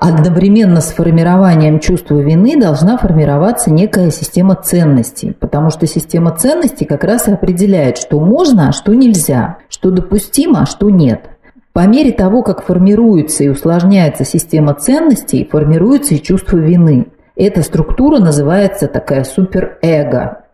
Одновременно 0.00 0.80
с 0.80 0.92
формированием 0.92 1.80
чувства 1.80 2.20
вины 2.20 2.56
должна 2.56 2.98
формироваться 2.98 3.72
некая 3.72 4.12
система 4.12 4.54
ценностей, 4.54 5.32
потому 5.32 5.70
что 5.70 5.88
система 5.88 6.30
ценностей 6.30 6.84
как 6.84 7.02
раз 7.02 7.26
и 7.26 7.32
определяет, 7.32 7.98
что 7.98 8.20
можно, 8.20 8.68
а 8.68 8.72
что 8.72 8.94
нельзя, 8.94 9.58
что 9.68 9.90
допустимо, 9.90 10.62
а 10.62 10.66
что 10.66 10.88
нет. 10.88 11.30
По 11.72 11.86
мере 11.86 12.12
того, 12.12 12.44
как 12.44 12.64
формируется 12.64 13.42
и 13.42 13.48
усложняется 13.48 14.24
система 14.24 14.74
ценностей, 14.74 15.48
формируется 15.50 16.14
и 16.14 16.22
чувство 16.22 16.58
вины. 16.58 17.08
Эта 17.34 17.62
структура 17.62 18.18
называется 18.20 18.86
такая 18.86 19.24
суперэго. 19.24 20.44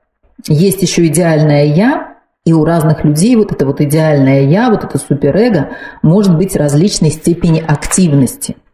Есть 0.48 0.80
еще 0.80 1.06
идеальное 1.06 1.64
«я», 1.64 2.13
и 2.44 2.52
у 2.52 2.64
разных 2.64 3.04
людей 3.04 3.36
вот 3.36 3.52
это 3.52 3.66
вот 3.66 3.80
идеальное 3.80 4.42
«я», 4.42 4.70
вот 4.70 4.84
это 4.84 4.98
суперэго 4.98 5.70
может 6.02 6.36
быть 6.36 6.56
различной 6.56 7.10
степени 7.10 7.64
активности– 7.66 8.56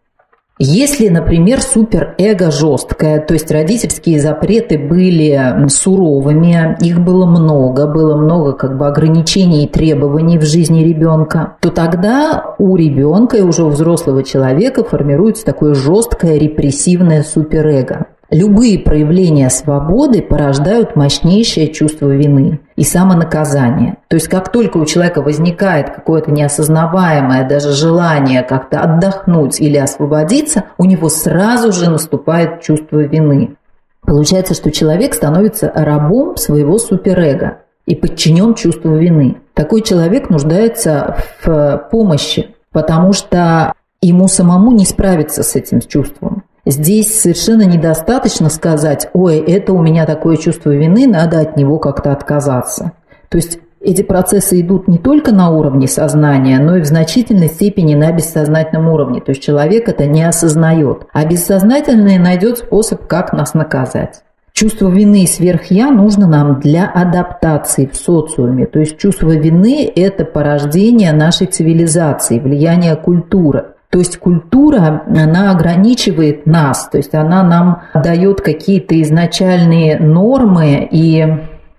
если, 0.62 1.09
например, 1.09 1.62
суперэго 1.62 2.50
жесткое, 2.50 3.19
то 3.21 3.33
есть 3.33 3.50
родительские 3.50 4.21
запреты 4.21 4.77
были 4.77 5.67
суровыми, 5.69 6.77
их 6.83 7.00
было 7.00 7.25
много, 7.25 7.87
было 7.87 8.15
много 8.15 8.53
как 8.53 8.77
бы 8.77 8.87
ограничений 8.87 9.65
и 9.65 9.69
требований 9.69 10.37
в 10.37 10.43
жизни 10.43 10.85
ребенка, 10.85 11.57
то 11.62 11.71
тогда 11.71 12.57
у 12.59 12.77
ребенка 12.77 13.39
и 13.39 13.41
уже 13.41 13.65
у 13.65 13.71
взрослого 13.71 14.23
человека 14.23 14.85
формируется 14.85 15.47
такое 15.47 15.73
жесткое 15.73 16.37
репрессивное 16.37 17.23
суперэго. 17.23 18.09
Любые 18.31 18.79
проявления 18.81 19.49
свободы 19.49 20.21
порождают 20.21 20.95
мощнейшее 20.95 21.69
чувство 21.69 22.11
вины 22.11 22.61
и 22.80 22.82
самонаказание. 22.82 23.99
То 24.08 24.16
есть 24.16 24.28
как 24.28 24.50
только 24.50 24.78
у 24.78 24.87
человека 24.87 25.20
возникает 25.20 25.90
какое-то 25.90 26.30
неосознаваемое 26.30 27.46
даже 27.46 27.72
желание 27.72 28.42
как-то 28.42 28.80
отдохнуть 28.80 29.60
или 29.60 29.76
освободиться, 29.76 30.64
у 30.78 30.87
него 30.87 31.10
сразу 31.10 31.72
же 31.72 31.90
наступает 31.90 32.62
чувство 32.62 33.00
вины. 33.00 33.56
Получается, 34.00 34.54
что 34.54 34.70
человек 34.70 35.12
становится 35.12 35.70
рабом 35.75 36.38
своего 36.38 36.78
суперэго 36.78 37.58
и 37.84 37.94
подчинен 37.94 38.54
чувству 38.54 38.96
вины. 38.96 39.37
Такой 39.52 39.82
человек 39.82 40.30
нуждается 40.30 41.18
в 41.44 41.87
помощи, 41.92 42.54
потому 42.72 43.12
что 43.12 43.75
ему 44.00 44.26
самому 44.26 44.72
не 44.72 44.87
справиться 44.87 45.42
с 45.42 45.54
этим 45.54 45.80
чувством. 45.80 46.44
Здесь 46.67 47.21
совершенно 47.21 47.62
недостаточно 47.62 48.50
сказать, 48.50 49.09
ой, 49.12 49.38
это 49.38 49.73
у 49.73 49.83
меня 49.83 50.07
такое 50.07 50.37
чувство 50.37 50.71
вины, 50.71 51.07
надо 51.07 51.40
от 51.40 51.57
него 51.57 51.79
как-то 51.79 52.12
отказаться. 52.12 52.93
То 53.29 53.38
есть 53.38 53.59
эти 53.81 54.02
процессы 54.02 54.61
идут 54.61 54.88
не 54.88 54.99
только 54.99 55.33
на 55.33 55.50
уровне 55.50 55.88
сознания, 55.88 56.59
но 56.59 56.76
и 56.76 56.83
в 56.83 56.87
значительной 56.87 57.49
степени 57.49 57.95
на 57.95 58.12
бессознательном 58.12 58.88
уровне. 58.88 59.23
То 59.23 59.31
есть 59.31 59.43
человек 59.43 59.88
это 59.88 60.05
не 60.07 60.23
осознает. 60.23 61.07
А 61.12 61.25
бессознательное 61.25 62.19
найдет 62.19 62.59
способ, 62.59 63.07
как 63.07 63.33
нас 63.33 63.55
наказать. 63.55 64.23
Чувство 64.52 64.88
вины 64.90 65.23
и 65.23 65.26
сверх-я 65.26 65.90
нужно 65.90 66.26
нам 66.26 66.61
для 66.61 66.87
адаптации 66.87 67.87
в 67.90 67.97
социуме. 67.97 68.67
То 68.67 68.81
есть 68.81 68.99
чувство 68.99 69.31
вины– 69.31 69.90
это 69.97 70.26
порождение 70.26 71.12
нашей 71.12 71.47
цивилизации, 71.47 72.38
влияние 72.38 72.97
культуры. 72.97 73.69
То 73.90 73.99
есть 73.99 74.18
культура, 74.18 75.02
она 75.06 75.50
ограничивает 75.50 76.47
нас, 76.47 76.88
то 76.88 76.97
есть 76.99 77.14
она 77.14 77.42
нам 77.42 77.82
дает 77.92 78.40
какие-то 78.40 79.00
изначальные 79.02 79.99
нормы 79.99 80.88
и 80.88 81.26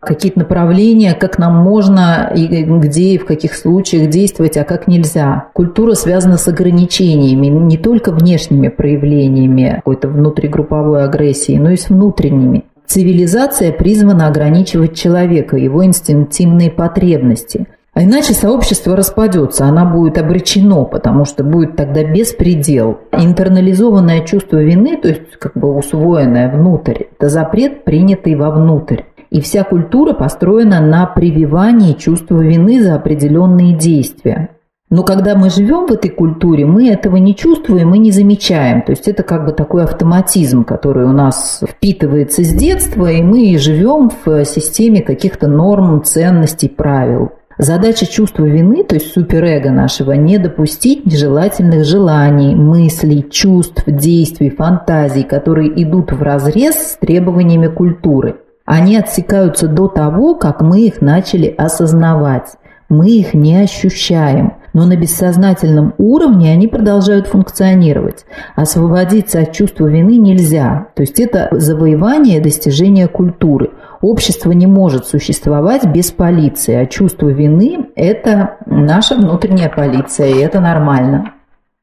какие-то 0.01 0.39
направления, 0.39 1.13
как 1.13 1.38
нам 1.38 1.56
можно 1.56 2.30
и 2.36 2.48
где 2.48 3.13
и 3.13 3.18
в 3.18 3.25
каких 3.25 3.53
случаях 3.56 4.10
действовать, 4.10 4.58
а 4.58 4.65
как 4.65 4.88
нельзя. 4.88 5.48
Культура 5.53 5.94
связана 5.94 6.38
с 6.38 6.48
ограничениями, 6.48 7.48
не 7.48 7.77
только 7.77 8.12
внешними 8.12 8.68
проявлениями 8.68 9.75
какой-то 9.77 10.10
внутригрупповой 10.10 11.06
агрессии, 11.06 11.58
но 11.58 11.70
и 11.70 11.77
с 11.77 11.89
внутренними. 11.89 12.65
Цивилизация 12.88 13.72
призвана 13.72 14.27
ограничивать 14.27 14.98
человека, 14.98 15.56
его 15.56 15.86
инстинктивные 15.86 16.72
потребности. 16.72 17.68
А 17.94 18.04
иначе 18.04 18.34
сообщество 18.34 18.96
распадется, 18.96 19.66
она 19.66 19.84
будет 19.84 20.18
обречено, 20.18 20.86
потому 20.86 21.26
что 21.26 21.44
будет 21.44 21.76
тогда 21.76 22.04
беспредел. 22.06 23.00
Интернализованное 23.12 24.26
чувство 24.26 24.64
вины, 24.64 24.96
то 24.96 25.10
есть 25.10 25.38
как 25.38 25.54
бы 25.56 25.76
усвоенное 25.76 26.50
внутрь, 26.50 27.04
это 27.18 27.28
запрет, 27.28 27.84
принятый 27.84 28.36
вовнутрь. 28.36 29.02
И 29.30 29.42
вся 29.42 29.64
культура 29.64 30.14
построена 30.14 30.80
на 30.80 31.06
прививании 31.06 31.94
чувства 31.94 32.40
вины 32.42 32.82
за 32.82 32.96
определенные 32.96 33.76
действия. 33.76 34.50
Но 34.90 35.04
когда 35.04 35.36
мы 35.36 35.50
живем 35.50 35.88
в 35.88 35.92
этой 35.92 36.10
культуре, 36.10 36.66
мы 36.66 36.90
этого 36.90 37.16
не 37.16 37.34
чувствуем 37.34 37.94
и 37.96 37.98
не 37.98 38.12
замечаем. 38.12 38.82
То 38.82 38.92
есть 38.92 39.08
это 39.08 39.24
как 39.24 39.46
бы 39.46 39.54
такой 39.54 39.84
автоматизм, 39.84 40.66
который 40.66 41.06
у 41.06 41.14
нас 41.14 41.64
впитывается 41.66 42.44
с 42.44 42.54
детства, 42.54 43.10
и 43.10 43.22
мы 43.22 43.58
живем 43.58 44.12
в 44.26 44.44
системе 44.44 45.02
каких-то 45.02 45.48
норм, 45.48 46.04
ценностей, 46.04 46.68
правил. 46.68 47.32
Задача 47.62 48.08
чувства 48.08 48.46
вины, 48.46 48.84
то 48.84 48.96
есть 48.96 49.13
суперэго 49.13 49.70
нашего, 49.70 50.13
не 50.13 50.39
допустить 50.39 51.06
нежелательных 51.06 51.86
желаний, 51.86 52.56
мыслей, 52.56 53.24
чувств, 53.30 53.84
действий, 53.86 54.50
фантазий, 54.50 55.22
которые 55.22 55.70
идут 55.84 56.12
в 56.12 56.24
разрез 56.24 56.74
с 56.74 56.98
требованиями 56.98 57.68
культуры. 57.68 58.38
Они 58.65 58.98
отсекаются 58.98 59.68
до 59.68 59.88
того, 59.88 60.34
как 60.34 60.62
мы 60.62 60.88
их 60.88 61.01
начали 61.01 61.53
осознавать. 61.56 62.56
Мы 62.89 63.12
их 63.12 63.36
не 63.36 63.58
ощущаем, 63.58 64.53
но 64.74 64.86
на 64.86 64.96
бессознательном 64.96 65.94
уровне 65.98 66.51
они 66.51 66.68
продолжают 66.68 67.28
функционировать. 67.28 68.25
Освободиться 68.56 69.40
от 69.40 69.54
чувства 69.54 69.88
вины 69.88 70.18
нельзя. 70.18 70.88
То 70.96 71.01
есть 71.01 71.20
это 71.20 71.50
завоевание 71.51 72.42
достижение 72.42 73.08
культуры. 73.08 73.72
Общество 74.01 74.51
не 74.51 74.68
может 74.68 75.06
существовать 75.06 75.86
без 75.86 76.12
полиции, 76.12 76.75
а 76.75 76.88
чувство 76.88 77.30
вины– 77.30 77.90
это 77.96 78.58
наша 78.66 79.16
внутренняя 79.16 79.70
полиция, 79.70 80.30
и 80.30 80.40
это 80.40 80.60
нормально. 80.60 81.34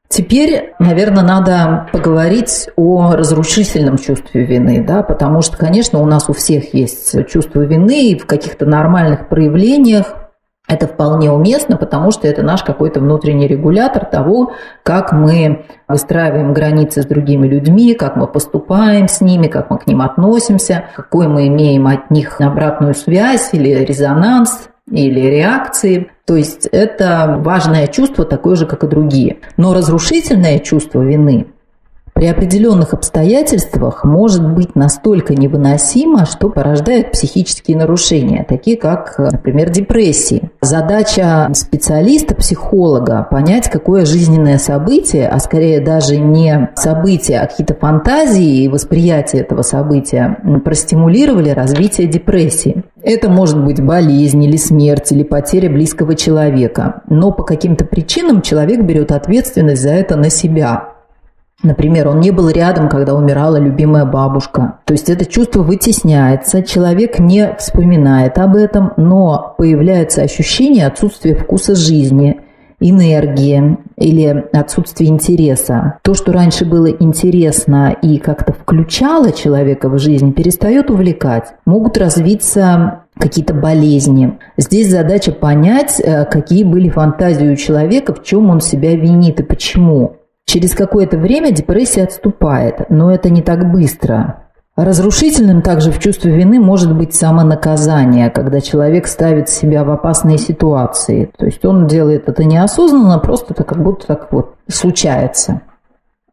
Теперь, 0.09 0.73
наверное, 0.79 1.21
надо 1.21 1.87
поговорить 1.93 2.67
о 2.75 3.11
разрушительном 3.11 3.97
чувстве 3.97 4.43
вины, 4.43 4.83
да, 4.83 5.03
потому 5.03 5.43
что, 5.43 5.55
конечно, 5.55 5.99
у 5.99 6.05
нас 6.07 6.29
у 6.29 6.33
всех 6.33 6.73
есть 6.73 7.27
чувство 7.27 7.61
вины, 7.61 8.09
и 8.09 8.17
в 8.17 8.25
каких-то 8.25 8.65
нормальных 8.65 9.29
проявлениях 9.29 10.15
это 10.69 10.87
вполне 10.87 11.31
уместно, 11.31 11.77
потому 11.77 12.11
что 12.11 12.27
это 12.27 12.43
наш 12.43 12.63
какой-то 12.63 12.99
внутренний 12.99 13.47
регулятор 13.47 14.05
того, 14.05 14.53
как 14.83 15.11
мы 15.11 15.65
выстраиваем 15.87 16.53
границы 16.53 17.01
с 17.01 17.05
другими 17.05 17.47
людьми, 17.47 17.95
как 17.95 18.15
мы 18.15 18.27
поступаем 18.27 19.07
с 19.07 19.19
ними, 19.19 19.47
как 19.47 19.71
мы 19.71 19.79
к 19.79 19.87
ним 19.87 20.01
относимся, 20.01 20.85
какой 20.95 21.27
мы 21.27 21.47
имеем 21.47 21.87
от 21.87 22.11
них 22.11 22.39
обратную 22.39 22.93
связь 22.93 23.49
или 23.53 23.83
резонанс 23.83 24.69
или 24.89 25.19
реакции. 25.19 26.11
То 26.25 26.35
есть 26.35 26.67
это 26.67 27.37
важное 27.39 27.87
чувство, 27.87 28.23
такое 28.23 28.55
же, 28.55 28.67
как 28.67 28.83
и 28.83 28.87
другие. 28.87 29.37
Но 29.57 29.73
разрушительное 29.73 30.59
чувство 30.59 31.01
вины 31.01 31.47
при 32.19 32.25
определенных 32.25 32.93
обстоятельствах 32.93 34.03
может 34.03 34.45
быть 34.53 34.75
настолько 34.75 35.35
невыносимо, 35.35 36.25
что 36.25 36.49
порождает 36.49 37.13
психические 37.13 37.77
нарушения, 37.77 38.45
такие 38.45 38.75
как, 38.75 39.17
например, 39.17 39.69
депрессии. 39.69 40.51
Задача 40.59 41.49
специалиста, 41.53 42.35
психолога 42.35 43.25
понять, 43.31 43.69
какое 43.69 44.03
жизненное 44.03 44.57
событие, 44.57 45.29
а 45.29 45.39
скорее 45.39 45.79
даже 45.79 46.17
не 46.17 46.69
событие, 46.75 47.39
а 47.39 47.47
какие-то 47.47 47.73
фантазии 47.73 48.63
и 48.63 48.67
восприятие 48.67 49.43
этого 49.43 49.61
события 49.61 50.39
простимулировали 50.65 51.51
развитие 51.51 52.07
депрессии. 52.07 52.83
Это 53.01 53.29
может 53.29 53.63
быть 53.63 53.81
болезнь 53.81 54.43
или 54.43 54.57
смерть, 54.57 55.13
или 55.13 55.23
потеря 55.23 55.69
близкого 55.69 56.15
человека. 56.15 57.01
Но 57.07 57.31
по 57.31 57.43
каким-то 57.43 57.85
причинам 57.85 58.41
человек 58.41 58.81
берет 58.81 59.13
ответственность 59.13 59.83
за 59.83 59.91
это 59.91 60.17
на 60.17 60.29
себя. 60.29 60.98
Например, 61.61 62.07
он 62.07 62.19
не 62.21 62.31
был 62.31 62.49
рядом, 62.49 62.87
когда 62.87 63.13
умирала 63.13 63.57
любимая 63.57 64.05
бабушка. 64.05 64.79
То 64.85 64.93
есть 64.93 65.09
это 65.09 65.25
чувство 65.25 65.61
вытесняется, 65.61 66.63
человек 66.63 67.19
не 67.19 67.55
вспоминает 67.57 68.37
об 68.37 68.55
этом, 68.55 68.93
но 68.95 69.55
появляется 69.57 70.21
ощущение 70.21 70.87
отсутствия 70.87 71.35
вкуса 71.35 71.75
жизни, 71.75 72.39
энергии 72.79 73.77
или 73.97 74.45
отсутствие 74.53 75.09
интереса. 75.09 75.99
То, 76.01 76.13
что 76.13 76.31
раньше 76.31 76.65
было 76.65 76.87
интересно 76.87 77.95
и 78.01 78.17
как-то 78.19 78.53
включало 78.53 79.31
человека 79.33 79.89
в 79.89 79.99
жизнь, 79.99 80.33
перестает 80.33 80.89
увлекать. 80.89 81.53
Могут 81.65 81.97
развиться 81.97 83.03
какие-то 83.17 83.53
болезни. 83.53 84.39
Здесь 84.55 84.89
задача 84.89 85.33
понять, 85.33 85.99
э, 85.99 86.23
какие 86.23 86.63
были 86.63 86.87
фантазии 86.87 87.51
у 87.51 87.55
человека, 87.57 88.13
в 88.13 88.23
чем 88.23 88.49
он 88.49 88.61
себя 88.61 88.95
винит 88.95 89.41
и 89.41 89.43
почему. 89.43 90.18
Через 90.49 90.73
какое-то 90.73 91.19
время 91.19 91.51
депрессия 91.51 92.05
отступает, 92.05 92.89
но 92.89 93.13
это 93.13 93.29
не 93.29 93.43
так 93.43 93.71
быстро. 93.71 94.47
Разрушительным 94.75 95.61
также 95.61 95.91
в 95.91 95.99
чувстве 95.99 96.35
вины 96.35 96.59
может 96.59 96.97
быть 96.97 97.13
самонаказание, 97.13 98.31
когда 98.31 98.59
человек 98.59 99.05
ставит 99.05 99.47
себя 99.47 99.83
в 99.83 99.91
опасные 99.91 100.39
ситуации. 100.39 101.29
То 101.37 101.45
есть 101.45 101.63
он 101.65 101.85
делает 101.85 102.27
это 102.29 102.45
неосознанно, 102.45 103.19
просто 103.19 103.53
это 103.53 103.63
как 103.63 103.83
будто 103.83 104.07
так 104.07 104.31
вот 104.31 104.55
случается. 104.67 105.61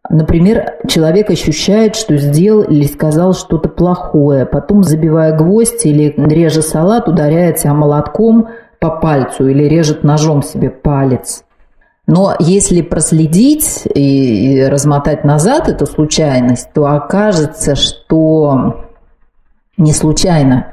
Например, 0.08 0.76
человек 0.88 1.28
ощущает, 1.28 1.94
что 1.94 2.16
сделал 2.16 2.62
или 2.62 2.84
сказал 2.84 3.34
что-то 3.34 3.68
плохое, 3.68 4.46
потом, 4.46 4.82
забивая 4.82 5.36
гвоздь 5.36 5.84
или 5.84 6.14
реже 6.16 6.62
салат, 6.62 7.06
ударяется 7.06 7.74
молотком 7.74 8.48
по 8.80 8.88
пальцу 8.88 9.46
или 9.46 9.64
режет 9.64 10.04
ножом 10.04 10.42
себе 10.42 10.70
палец. 10.70 11.44
Но 12.06 12.36
если 12.38 12.82
проследить 12.82 13.82
и 13.94 14.64
размотать 14.70 15.24
назад 15.24 15.68
эту 15.68 15.86
случайность, 15.86 16.72
то 16.72 16.86
окажется, 16.86 17.74
что 17.74 18.84
не 19.76 19.92
случайно 19.92 20.68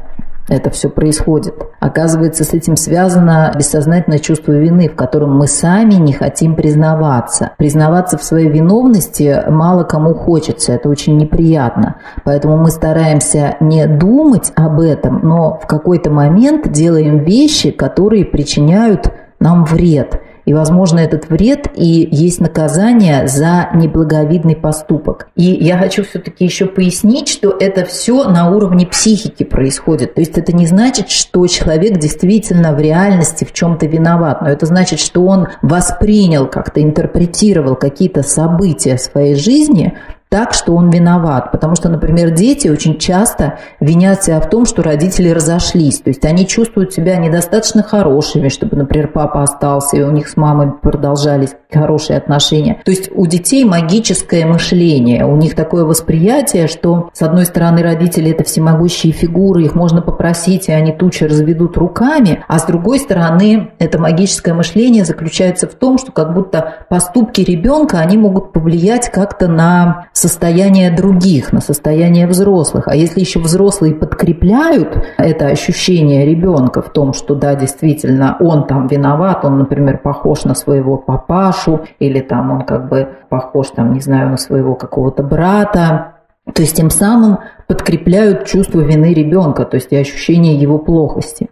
это 0.48 0.70
все 0.70 0.90
происходит. 0.90 1.56
Оказывается, 1.80 2.44
с 2.44 2.54
этим 2.54 2.76
связано 2.76 3.52
бессознательное 3.58 4.20
чувство 4.20 4.52
вины, 4.52 4.90
в 4.90 4.96
котором 4.96 5.36
мы 5.38 5.48
сами 5.48 5.96
не 5.96 6.14
хотим 6.14 6.56
признаваться. 6.56 7.52
Признаваться 7.58 8.18
в 8.18 8.24
своей 8.24 8.50
виновности 8.50 9.42
мало 9.50 9.84
кому 9.86 10.14
хочется, 10.14 10.74
это 10.74 10.90
очень 10.90 11.18
неприятно. 11.18 11.96
Поэтому 12.26 12.58
мы 12.58 12.72
стараемся 12.72 13.56
не 13.60 13.88
думать 13.88 14.52
об 14.56 14.82
этом, 14.82 15.22
но 15.24 15.60
в 15.62 15.66
какой-то 15.66 16.12
момент 16.12 16.72
делаем 16.72 17.20
вещи, 17.20 17.72
которые 17.72 18.26
причиняют 18.26 19.12
нам 19.40 19.64
вред– 19.66 20.22
и, 20.46 20.54
возможно, 20.54 21.00
этот 21.00 21.30
вред 21.30 21.68
и 21.76 22.08
есть 22.12 22.40
наказание 22.40 23.28
за 23.28 23.70
неблаговидный 23.74 24.56
поступок. 24.56 25.28
И 25.36 25.44
я 25.44 25.78
хочу 25.78 26.04
все-таки 26.04 26.44
еще 26.44 26.66
пояснить, 26.66 27.30
что 27.30 27.56
это 27.58 27.86
все 27.86 28.26
на 28.26 28.50
уровне 28.50 28.86
психики 28.86 29.44
происходит. 29.44 30.16
То 30.16 30.22
есть 30.22 30.38
это 30.38 30.54
не 30.54 30.68
значит, 30.68 31.10
что 31.10 31.46
человек 31.48 31.98
действительно 31.98 32.74
в 32.74 32.80
реальности 32.80 33.46
в 33.46 33.54
чем-то 33.54 33.86
виноват, 33.86 34.42
но 34.42 34.50
это 34.50 34.66
значит, 34.66 35.00
что 35.00 35.26
он 35.26 35.48
воспринял, 35.62 36.48
как-то 36.48 36.82
интерпретировал 36.82 37.76
какие-то 37.76 38.24
события 38.24 38.98
своей 38.98 39.36
жизни 39.36 39.94
так, 40.34 40.56
что 40.56 40.74
он 40.74 40.90
виноват. 40.90 41.52
Потому 41.52 41.76
что, 41.76 41.90
например, 41.90 42.32
дети 42.32 42.68
очень 42.68 42.98
часто 42.98 43.60
винят 43.80 44.24
себя 44.24 44.40
в 44.40 44.50
том, 44.50 44.66
что 44.66 44.82
родители 44.82 45.30
разошлись. 45.30 46.00
То 46.00 46.10
есть 46.10 46.26
они 46.26 46.48
чувствуют 46.48 46.92
себя 46.92 47.18
недостаточно 47.18 47.84
хорошими, 47.84 48.50
чтобы, 48.50 48.76
например, 48.76 49.10
папа 49.10 49.44
остался, 49.44 49.98
и 49.98 50.02
у 50.02 50.10
них 50.10 50.28
с 50.28 50.36
мамой 50.36 50.72
продолжались 50.72 51.52
хорошие 51.72 52.18
отношения. 52.18 52.82
То 52.84 52.90
есть 52.90 53.12
у 53.14 53.28
детей 53.28 53.64
магическое 53.64 54.48
мышление, 54.48 55.24
у 55.24 55.36
них 55.36 55.54
такое 55.54 55.86
восприятие, 55.86 56.68
что, 56.68 57.12
с 57.14 57.22
одной 57.22 57.46
стороны, 57.46 57.84
родители– 57.84 58.32
это 58.32 58.44
всемогущие 58.44 59.14
фигуры, 59.14 59.62
их 59.62 59.76
можно 59.76 60.02
попросить, 60.02 60.68
и 60.68 60.72
они 60.72 60.94
тучи 60.94 61.26
разведут 61.26 61.78
руками, 61.78 62.44
а 62.48 62.58
с 62.58 62.66
другой 62.66 62.98
стороны, 62.98 63.72
это 63.78 64.00
магическое 64.00 64.54
мышление 64.54 65.06
заключается 65.06 65.68
в 65.68 65.76
том, 65.76 66.00
что 66.00 66.12
как 66.12 66.34
будто 66.34 66.86
поступки 66.90 67.42
ребенка, 67.42 68.00
они 68.00 68.18
могут 68.18 68.52
повлиять 68.52 69.12
как-то 69.12 69.48
на 69.48 70.08
состояние 70.24 70.90
других, 70.90 71.52
на 71.52 71.60
состояние 71.60 72.28
взрослых. 72.28 72.88
А 72.88 72.96
если 72.96 73.20
еще 73.20 73.40
взрослые 73.40 73.94
подкрепляют 73.94 75.06
это 75.18 75.48
ощущение 75.48 76.26
ребенка 76.26 76.82
в 76.82 76.94
том, 76.94 77.12
что 77.14 77.36
да, 77.36 77.56
действительно, 77.56 78.38
он 78.40 78.66
там 78.66 78.88
виноват, 78.88 79.44
он, 79.44 79.58
например, 79.58 79.98
похож 79.98 80.46
на 80.46 80.56
своего 80.56 80.98
папашу, 80.98 81.82
или 82.00 82.22
там 82.22 82.52
он 82.52 82.62
как 82.62 82.88
бы 82.88 83.10
похож, 83.28 83.72
там, 83.72 83.92
не 83.94 84.00
знаю, 84.00 84.30
на 84.30 84.38
своего 84.38 84.76
какого-то 84.76 85.24
брата, 85.24 86.14
То 86.54 86.62
есть 86.62 86.76
тем 86.76 86.90
самым 86.90 87.40
подкрепляют 87.68 88.46
чувство 88.46 88.80
вины 88.80 89.14
ребенка, 89.14 89.66
то 89.66 89.76
есть 89.76 89.92
и 89.92 89.98
ощущение 89.98 90.56
его 90.56 90.78
плохости. 90.78 91.50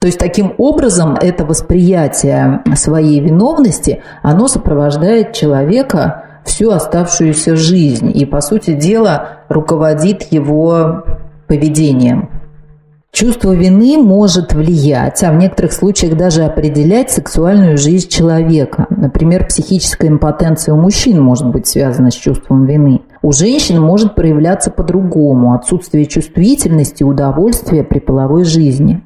То 0.00 0.06
есть 0.06 0.18
таким 0.18 0.54
образом 0.58 1.14
это 1.14 1.44
восприятие 1.44 2.62
своей 2.74 3.20
виновности, 3.20 4.02
оно 4.22 4.48
сопровождает 4.48 5.32
человека 5.34 6.29
всю 6.44 6.70
оставшуюся 6.70 7.56
жизнь 7.56 8.10
и, 8.14 8.24
по 8.24 8.40
сути 8.40 8.72
дела, 8.72 9.40
руководит 9.48 10.32
его 10.32 11.04
поведением. 11.46 12.30
Чувство 13.12 13.52
вины 13.52 13.98
может 13.98 14.52
влиять, 14.52 15.24
а 15.24 15.32
в 15.32 15.36
некоторых 15.36 15.72
случаях 15.72 16.16
даже 16.16 16.44
определять 16.44 17.10
сексуальную 17.10 17.76
жизнь 17.76 18.08
человека. 18.08 18.86
Например, 18.88 19.46
психическая 19.46 20.08
импотенция 20.08 20.74
у 20.74 20.80
мужчин 20.80 21.20
может 21.20 21.48
быть 21.48 21.66
связана 21.66 22.12
с 22.12 22.14
чувством 22.14 22.66
вины. 22.66 23.02
У 23.20 23.32
женщин 23.32 23.80
может 23.82 24.14
проявляться 24.14 24.70
по-другому– 24.70 25.54
отсутствие 25.54 26.06
чувствительности, 26.06 27.02
удовольствия 27.02 27.82
при 27.82 27.98
половой 27.98 28.44
жизни. 28.44 29.02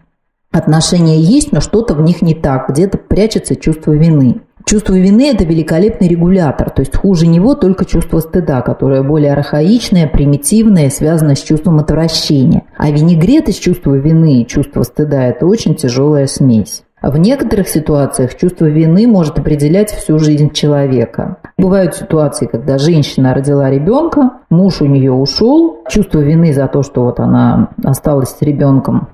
Отношения 0.52 1.18
есть, 1.18 1.50
но 1.52 1.60
что-то 1.60 1.94
в 1.94 2.02
них 2.02 2.20
не 2.20 2.34
так, 2.34 2.68
где-то 2.68 2.98
прячется 2.98 3.56
чувство 3.56 3.92
вины. 3.92 4.42
Чувство 4.64 4.94
вины– 4.94 5.30
это 5.34 5.44
великолепный 5.44 6.08
регулятор, 6.08 6.70
то 6.70 6.80
есть 6.80 6.96
хуже 6.96 7.26
него 7.26 7.54
только 7.54 7.84
чувство 7.84 8.20
стыда, 8.20 8.62
которое 8.62 9.02
более 9.02 9.34
архаичное, 9.34 10.08
примитивное, 10.08 10.88
связано 10.88 11.34
с 11.34 11.42
чувством 11.42 11.80
отвращения. 11.80 12.62
А 12.78 12.90
винегрет 12.90 13.50
из 13.50 13.56
чувства 13.56 13.94
вины 13.94 14.40
и 14.40 14.46
чувства 14.46 14.82
стыда– 14.82 15.24
это 15.26 15.46
очень 15.46 15.74
тяжелая 15.74 16.26
смесь. 16.26 16.82
В 17.02 17.18
некоторых 17.18 17.68
ситуациях 17.68 18.34
чувство 18.34 18.64
вины 18.64 19.06
может 19.06 19.38
определять 19.38 19.90
всю 19.90 20.18
жизнь 20.18 20.50
человека. 20.52 21.36
Бывают 21.58 21.94
ситуации, 21.94 22.46
когда 22.46 22.78
женщина 22.78 23.34
родила 23.34 23.68
ребенка, 23.68 24.30
муж 24.48 24.80
у 24.80 24.86
нее 24.86 25.12
ушел, 25.12 25.84
чувство 25.90 26.20
вины 26.20 26.54
за 26.54 26.66
то, 26.68 26.82
что 26.82 27.04
вот 27.04 27.20
она 27.20 27.68
осталась 27.84 28.30
с 28.30 28.40
ребенком, 28.40 29.08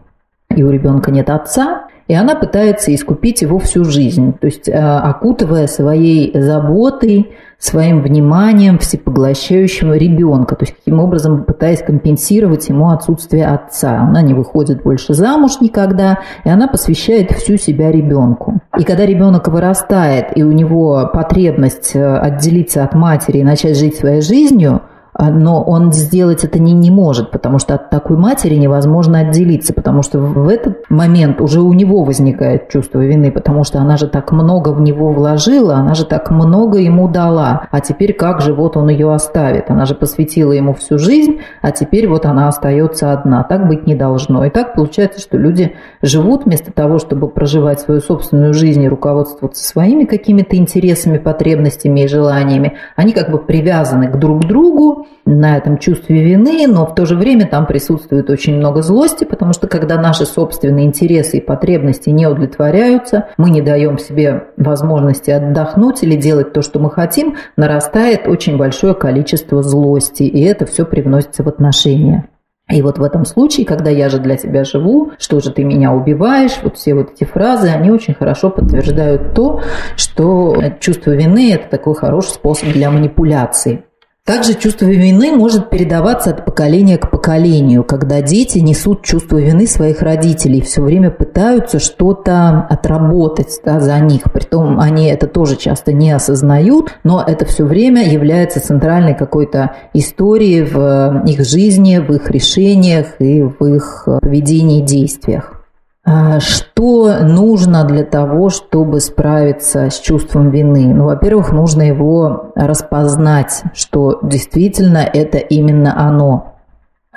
и 0.55 0.63
у 0.63 0.71
ребенка 0.71 1.11
нет 1.11 1.29
отца, 1.29 1.89
и 2.11 2.13
она 2.13 2.35
пытается 2.35 2.93
искупить 2.93 3.43
его 3.43 3.61
всю 3.61 3.85
жизнь, 3.85 4.33
то 4.33 4.49
есть 4.49 4.69
э, 4.69 4.73
окутывая 4.73 5.69
своей 5.69 6.33
заботой, 6.35 7.37
своим 7.57 8.03
вниманием 8.03 8.81
всепоглощающего 8.81 9.97
ребенка, 9.97 10.57
то 10.57 10.65
есть 10.65 10.75
каким 10.75 10.99
образом 10.99 11.45
пытаясь 11.45 11.85
компенсировать 11.85 12.69
ему 12.69 12.91
отсутствие 12.91 13.47
отца. 13.47 14.01
Она 14.01 14.23
не 14.23 14.35
выходит 14.35 14.83
больше 14.83 15.15
замуж 15.15 15.61
никогда, 15.61 16.19
и 16.45 16.49
она 16.49 16.67
посвящает 16.67 17.31
всю 17.31 17.57
себя 17.57 17.93
ребенку. 17.93 18.59
И 18.77 18.83
когда 18.83 19.07
ребенок 19.07 19.47
вырастает, 19.47 20.37
и 20.37 20.43
у 20.43 20.51
него 20.51 21.09
потребность 21.13 21.95
э, 21.95 22.17
отделиться 22.17 22.83
от 22.83 22.93
матери 22.93 23.39
и 23.39 23.45
начать 23.45 23.79
жить 23.79 23.95
своей 23.95 24.21
жизнью, 24.21 24.83
но 25.19 25.63
он 25.63 25.93
сделать 25.93 26.45
это 26.45 26.59
не, 26.59 26.73
не 26.73 26.91
может, 26.91 27.31
потому 27.31 27.59
что 27.59 27.75
от 27.75 27.91
такой 27.91 28.17
матери 28.17 28.55
невозможно 28.55 29.21
отделиться, 29.21 29.73
потому 29.73 30.03
что 30.03 30.19
в 30.19 30.49
этот 30.49 30.89
момент 30.91 31.41
уже 31.41 31.61
у 31.61 31.73
него 31.73 32.05
возникает 32.05 32.69
чувство 32.69 33.01
вины, 33.01 33.33
потому 33.33 33.65
что 33.65 33.79
она 33.79 33.97
же 33.97 34.07
так 34.07 34.33
много 34.33 34.71
в 34.71 34.81
него 34.81 35.13
вложила, 35.13 35.75
она 35.75 35.95
же 35.95 36.05
так 36.05 36.31
много 36.31 36.79
ему 36.79 37.09
дала, 37.09 37.67
а 37.71 37.81
теперь 37.81 38.13
как 38.13 38.41
же 38.41 38.55
вот 38.55 38.77
он 38.77 38.89
ее 38.89 39.13
оставит? 39.13 39.71
Она 39.71 39.87
же 39.87 39.95
посвятила 39.95 40.53
ему 40.53 40.75
всю 40.75 40.99
жизнь, 40.99 41.41
а 41.63 41.71
теперь 41.73 42.09
вот 42.09 42.27
она 42.27 42.49
остается 42.49 43.13
одна. 43.13 43.43
Так 43.45 43.67
быть 43.69 43.87
не 43.87 43.95
должно. 43.95 44.45
И 44.45 44.51
так 44.51 44.75
получается, 44.75 45.21
что 45.21 45.37
люди 45.37 45.75
живут 46.03 46.45
вместо 46.45 46.73
того, 46.73 46.99
чтобы 46.99 47.29
проживать 47.29 47.81
свою 47.81 48.01
собственную 48.01 48.55
жизнь 48.55 48.83
и 48.83 48.89
руководствоваться 48.89 49.65
своими 49.65 50.05
какими-то 50.05 50.57
интересами, 50.57 51.19
потребностями 51.19 52.01
и 52.01 52.09
желаниями, 52.09 52.75
они 52.97 53.13
как 53.13 53.31
бы 53.31 53.39
привязаны 53.39 54.09
к 54.09 54.19
друг 54.19 54.41
другу, 54.41 55.00
на 55.25 55.57
этом 55.57 55.79
чувстве 55.79 56.23
вины, 56.23 56.67
но 56.67 56.87
в 56.87 56.95
то 56.95 57.07
же 57.07 57.17
время 57.17 57.47
там 57.47 57.67
присутствует 57.67 58.31
очень 58.31 58.57
много 58.57 58.83
злости, 58.83 59.25
потому 59.25 59.53
что 59.53 59.69
когда 59.69 60.01
наши 60.01 60.27
собственные 60.27 60.87
интересы 60.87 61.39
и 61.39 61.41
потребности 61.41 62.11
не 62.11 62.27
удовлетворяются, 62.27 63.29
мы 63.37 63.51
не 63.51 63.63
даем 63.63 63.99
себе 63.99 64.49
возможности 64.57 65.31
отдохнуть 65.31 66.03
или 66.03 66.17
делать 66.17 66.53
то, 66.53 66.63
что 66.63 66.79
мы 66.79 66.91
хотим, 66.91 67.37
нарастает 67.57 68.27
очень 68.27 68.57
большое 68.57 68.95
количество 68.95 69.63
злости, 69.63 70.25
и 70.25 70.43
это 70.43 70.67
все 70.67 70.85
привносится 70.85 71.43
в 71.43 71.49
отношения. 71.49 72.29
И 72.71 72.83
вот 72.83 72.99
в 72.99 73.03
этом 73.03 73.25
случае, 73.25 73.67
когда 73.67 73.91
я 73.91 74.09
же 74.09 74.19
для 74.19 74.37
тебя 74.37 74.65
живу, 74.65 75.13
что 75.19 75.41
же 75.41 75.51
ты 75.51 75.65
меня 75.65 75.93
убиваешь, 75.93 76.59
вот 76.63 76.77
все 76.77 76.95
вот 76.95 77.11
эти 77.13 77.25
фразы, 77.25 77.69
они 77.69 77.91
очень 77.91 78.15
хорошо 78.15 78.51
подтверждают 78.51 79.35
то, 79.35 79.61
что 79.97 80.57
чувство 80.79 81.11
вины– 81.11 81.53
это 81.55 81.69
такой 81.69 81.95
хороший 81.95 82.31
способ 82.31 82.69
для 82.69 82.91
манипуляции. 82.91 83.85
Также 84.25 84.55
чувство 84.55 84.85
вины 84.85 85.33
может 85.33 85.71
передаваться 85.71 86.31
от 86.31 86.45
поколения 86.45 86.99
к 86.99 87.11
поколению, 87.11 87.83
когда 87.83 88.21
дети 88.23 88.59
несут 88.59 89.03
чувство 89.03 89.39
вины 89.39 89.67
своих 89.67 90.03
родителей, 90.03 90.61
все 90.61 90.83
время 90.83 91.11
пытаются 91.11 91.79
что-то 91.79 92.67
отработать 92.71 93.61
да, 93.65 93.81
за 93.81 93.99
них. 93.99 94.23
Притом 94.33 94.79
они 94.79 95.07
это 95.07 95.27
тоже 95.27 95.57
часто 95.57 95.93
не 95.93 96.13
осознают, 96.13 96.99
но 97.03 97.25
это 97.27 97.45
все 97.45 97.65
время 97.65 98.09
является 98.09 98.61
центральной 98.61 99.17
какой-то 99.17 99.75
историей 99.95 100.63
в 100.63 101.25
их 101.27 101.45
жизни, 101.45 101.99
в 101.99 102.13
их 102.13 102.31
решениях 102.31 103.21
и 103.21 103.43
в 103.43 103.65
их 103.65 104.07
поведении 104.21 104.81
и 104.81 104.85
действиях. 104.85 105.60
А, 106.05 106.41
что 106.41 107.19
нужно 107.23 107.85
для 107.85 108.05
того, 108.05 108.49
чтобы 108.49 109.01
справиться 109.01 109.91
с 109.91 109.99
чувством 110.01 110.51
вины? 110.51 110.95
Ну, 110.95 111.05
во-первых, 111.05 111.53
нужно 111.53 111.83
его 111.83 112.53
распознать, 112.55 113.63
что 113.75 114.19
действительно 114.23 114.99
это 114.99 115.39
именно 115.39 115.99
оно. 115.99 116.55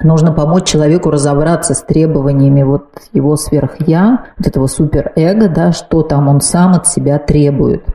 Нужно 0.01 0.33
помочь 0.33 0.65
человеку 0.67 1.11
разобраться 1.11 1.75
с 1.75 1.81
требованиями 1.81 2.63
вот 2.63 2.87
его 3.13 3.37
сверх-я, 3.37 4.25
вот 4.37 4.47
этого 4.47 4.67
суперэго, 4.67 5.47
да, 5.49 5.71
что 5.71 6.01
там 6.01 6.27
он 6.27 6.41
сам 6.41 6.73
от 6.73 6.87
себя 6.87 7.19
требует. 7.19 7.85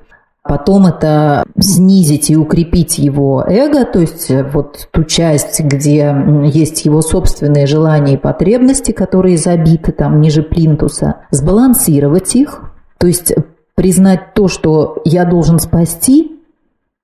Потом 0.49 0.87
это 0.87 1.45
снизить 1.61 2.31
и 2.31 2.37
укрепить 2.37 2.97
его 2.97 3.45
эго, 3.47 3.85
то 3.85 3.99
есть 3.99 4.31
э, 4.31 4.43
вот 4.43 4.89
ту 4.93 5.05
часть, 5.05 5.61
где 5.61 6.17
есть 6.47 6.87
его 6.87 7.03
собственные 7.03 7.67
желания 7.67 8.15
и 8.15 8.17
потребности, 8.17 8.93
которые 8.93 9.37
забиты 9.37 9.93
там 9.93 10.23
ниже 10.23 10.43
плинтуса, 10.43 11.17
сбалансировать 11.31 12.35
их, 12.35 12.63
то 12.97 13.07
есть 13.07 13.35
признать 13.75 14.33
то, 14.33 14.49
что 14.49 15.03
я 15.05 15.27
должен 15.27 15.59
спасти, 15.59 16.41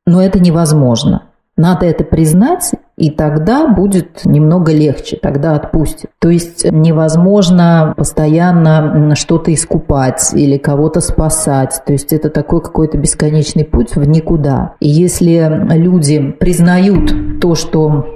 но 0.06 0.22
это 0.22 0.40
невозможно. 0.40 1.24
Надо 1.54 1.84
это 1.84 2.02
признать, 2.02 2.70
и 2.96 3.10
тогда 3.10 3.66
будет 3.66 4.24
немного 4.24 4.72
легче, 4.72 5.18
тогда 5.20 5.56
отпустит. 5.56 6.10
То 6.20 6.30
есть 6.30 6.64
невозможно 6.70 7.92
постоянно 7.96 9.14
что-то 9.16 9.52
искупать 9.52 10.32
или 10.32 10.58
кого-то 10.58 11.00
спасать. 11.00 11.82
То 11.86 11.92
есть 11.92 12.12
это 12.12 12.30
такой 12.30 12.62
какой-то 12.62 12.96
бесконечный 12.98 13.64
путь 13.64 13.96
в 13.96 14.06
никуда. 14.06 14.74
И 14.80 14.88
если 14.88 15.66
люди 15.74 16.32
признают 16.32 17.40
то, 17.40 17.54
что 17.54 18.13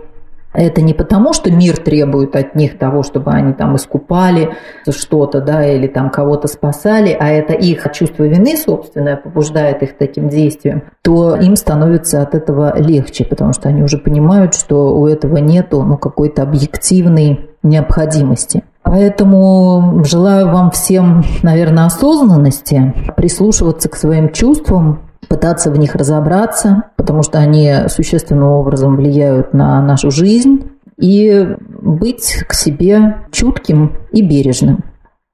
это 0.61 0.81
не 0.81 0.95
потому, 0.95 1.33
что 1.33 1.51
мир 1.51 1.77
требует 1.77 2.35
от 2.37 2.55
них 2.55 2.79
того, 2.79 3.03
чтобы 3.03 3.31
они 3.31 3.53
там 3.53 3.77
искупали 3.77 4.57
что-то, 4.89 5.41
да, 5.41 5.65
или 5.65 5.87
там 5.87 6.11
кого-то 6.11 6.49
спасали, 6.49 7.17
а 7.19 7.29
это 7.29 7.53
их 7.53 7.87
чувство 7.93 8.25
вины 8.25 8.57
собственное 8.57 9.17
побуждает 9.17 9.83
их 9.83 9.97
таким 9.97 10.29
действием, 10.29 10.83
то 11.03 11.37
им 11.37 11.57
становится 11.57 12.23
от 12.23 12.35
этого 12.35 12.79
легче, 12.79 13.25
потому 13.25 13.53
что 13.53 13.69
они 13.69 13.83
уже 13.83 13.99
понимают, 13.99 14.55
что 14.55 14.97
у 14.97 15.07
этого 15.07 15.37
нету 15.39 15.83
ну, 15.83 15.97
какой-то 15.97 16.43
объективной 16.43 17.51
необходимости. 17.63 18.65
Поэтому 18.83 20.03
желаю 20.05 20.49
вам 20.49 20.71
всем, 20.71 21.23
наверное, 21.43 21.87
осознанности, 21.87 22.95
прислушиваться 23.17 23.91
к 23.91 23.97
своим 23.97 24.33
чувствам, 24.33 25.08
пытаться 25.29 25.71
в 25.71 25.79
них 25.79 25.95
разобраться, 25.95 26.85
потому 26.97 27.23
что 27.23 27.39
они 27.39 27.73
существенным 27.89 28.49
образом 28.49 28.97
влияют 28.97 29.55
на 29.55 29.81
нашу 29.83 30.11
жизнь, 30.11 30.71
и 30.99 31.57
быть 31.81 32.45
к 32.47 32.53
себе 32.53 33.19
чутким 33.31 33.97
и 34.13 34.23
бережным. 34.23 34.85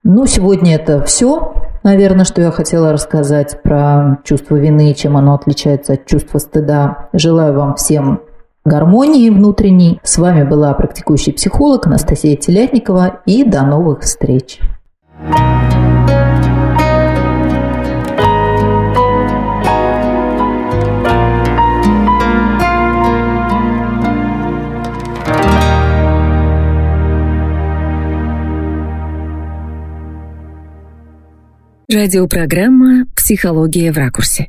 Ну, 0.03 0.27
сегодня 0.27 0.75
это 0.75 1.03
все, 1.03 1.55
наверное, 1.83 2.27
что 2.27 2.43
я 2.43 2.51
хотела 2.51 2.93
рассказать 2.93 3.63
про 3.63 4.19
чувство 4.23 4.57
вины 4.57 4.93
чем 4.93 5.17
оно 5.17 5.35
отличается 5.35 5.95
от 5.95 6.05
чувства 6.05 6.39
стыда. 6.39 7.09
Желаю 7.15 7.55
вам 7.55 7.75
всем 7.77 8.21
гармонии 8.67 9.31
внутренней. 9.31 10.01
С 10.03 10.19
вами 10.19 10.45
была 10.45 10.75
практикующий 10.75 11.33
психолог 11.33 11.87
Анастасия 11.87 12.37
Телятникова 12.37 13.21
и 13.25 13.45
до 13.45 13.63
новых 13.63 14.01
встреч. 14.01 14.61
Радиопрограмма 31.93 33.05
«Психология 33.15 33.93
в 33.93 33.99
ракурсе». 33.99 34.49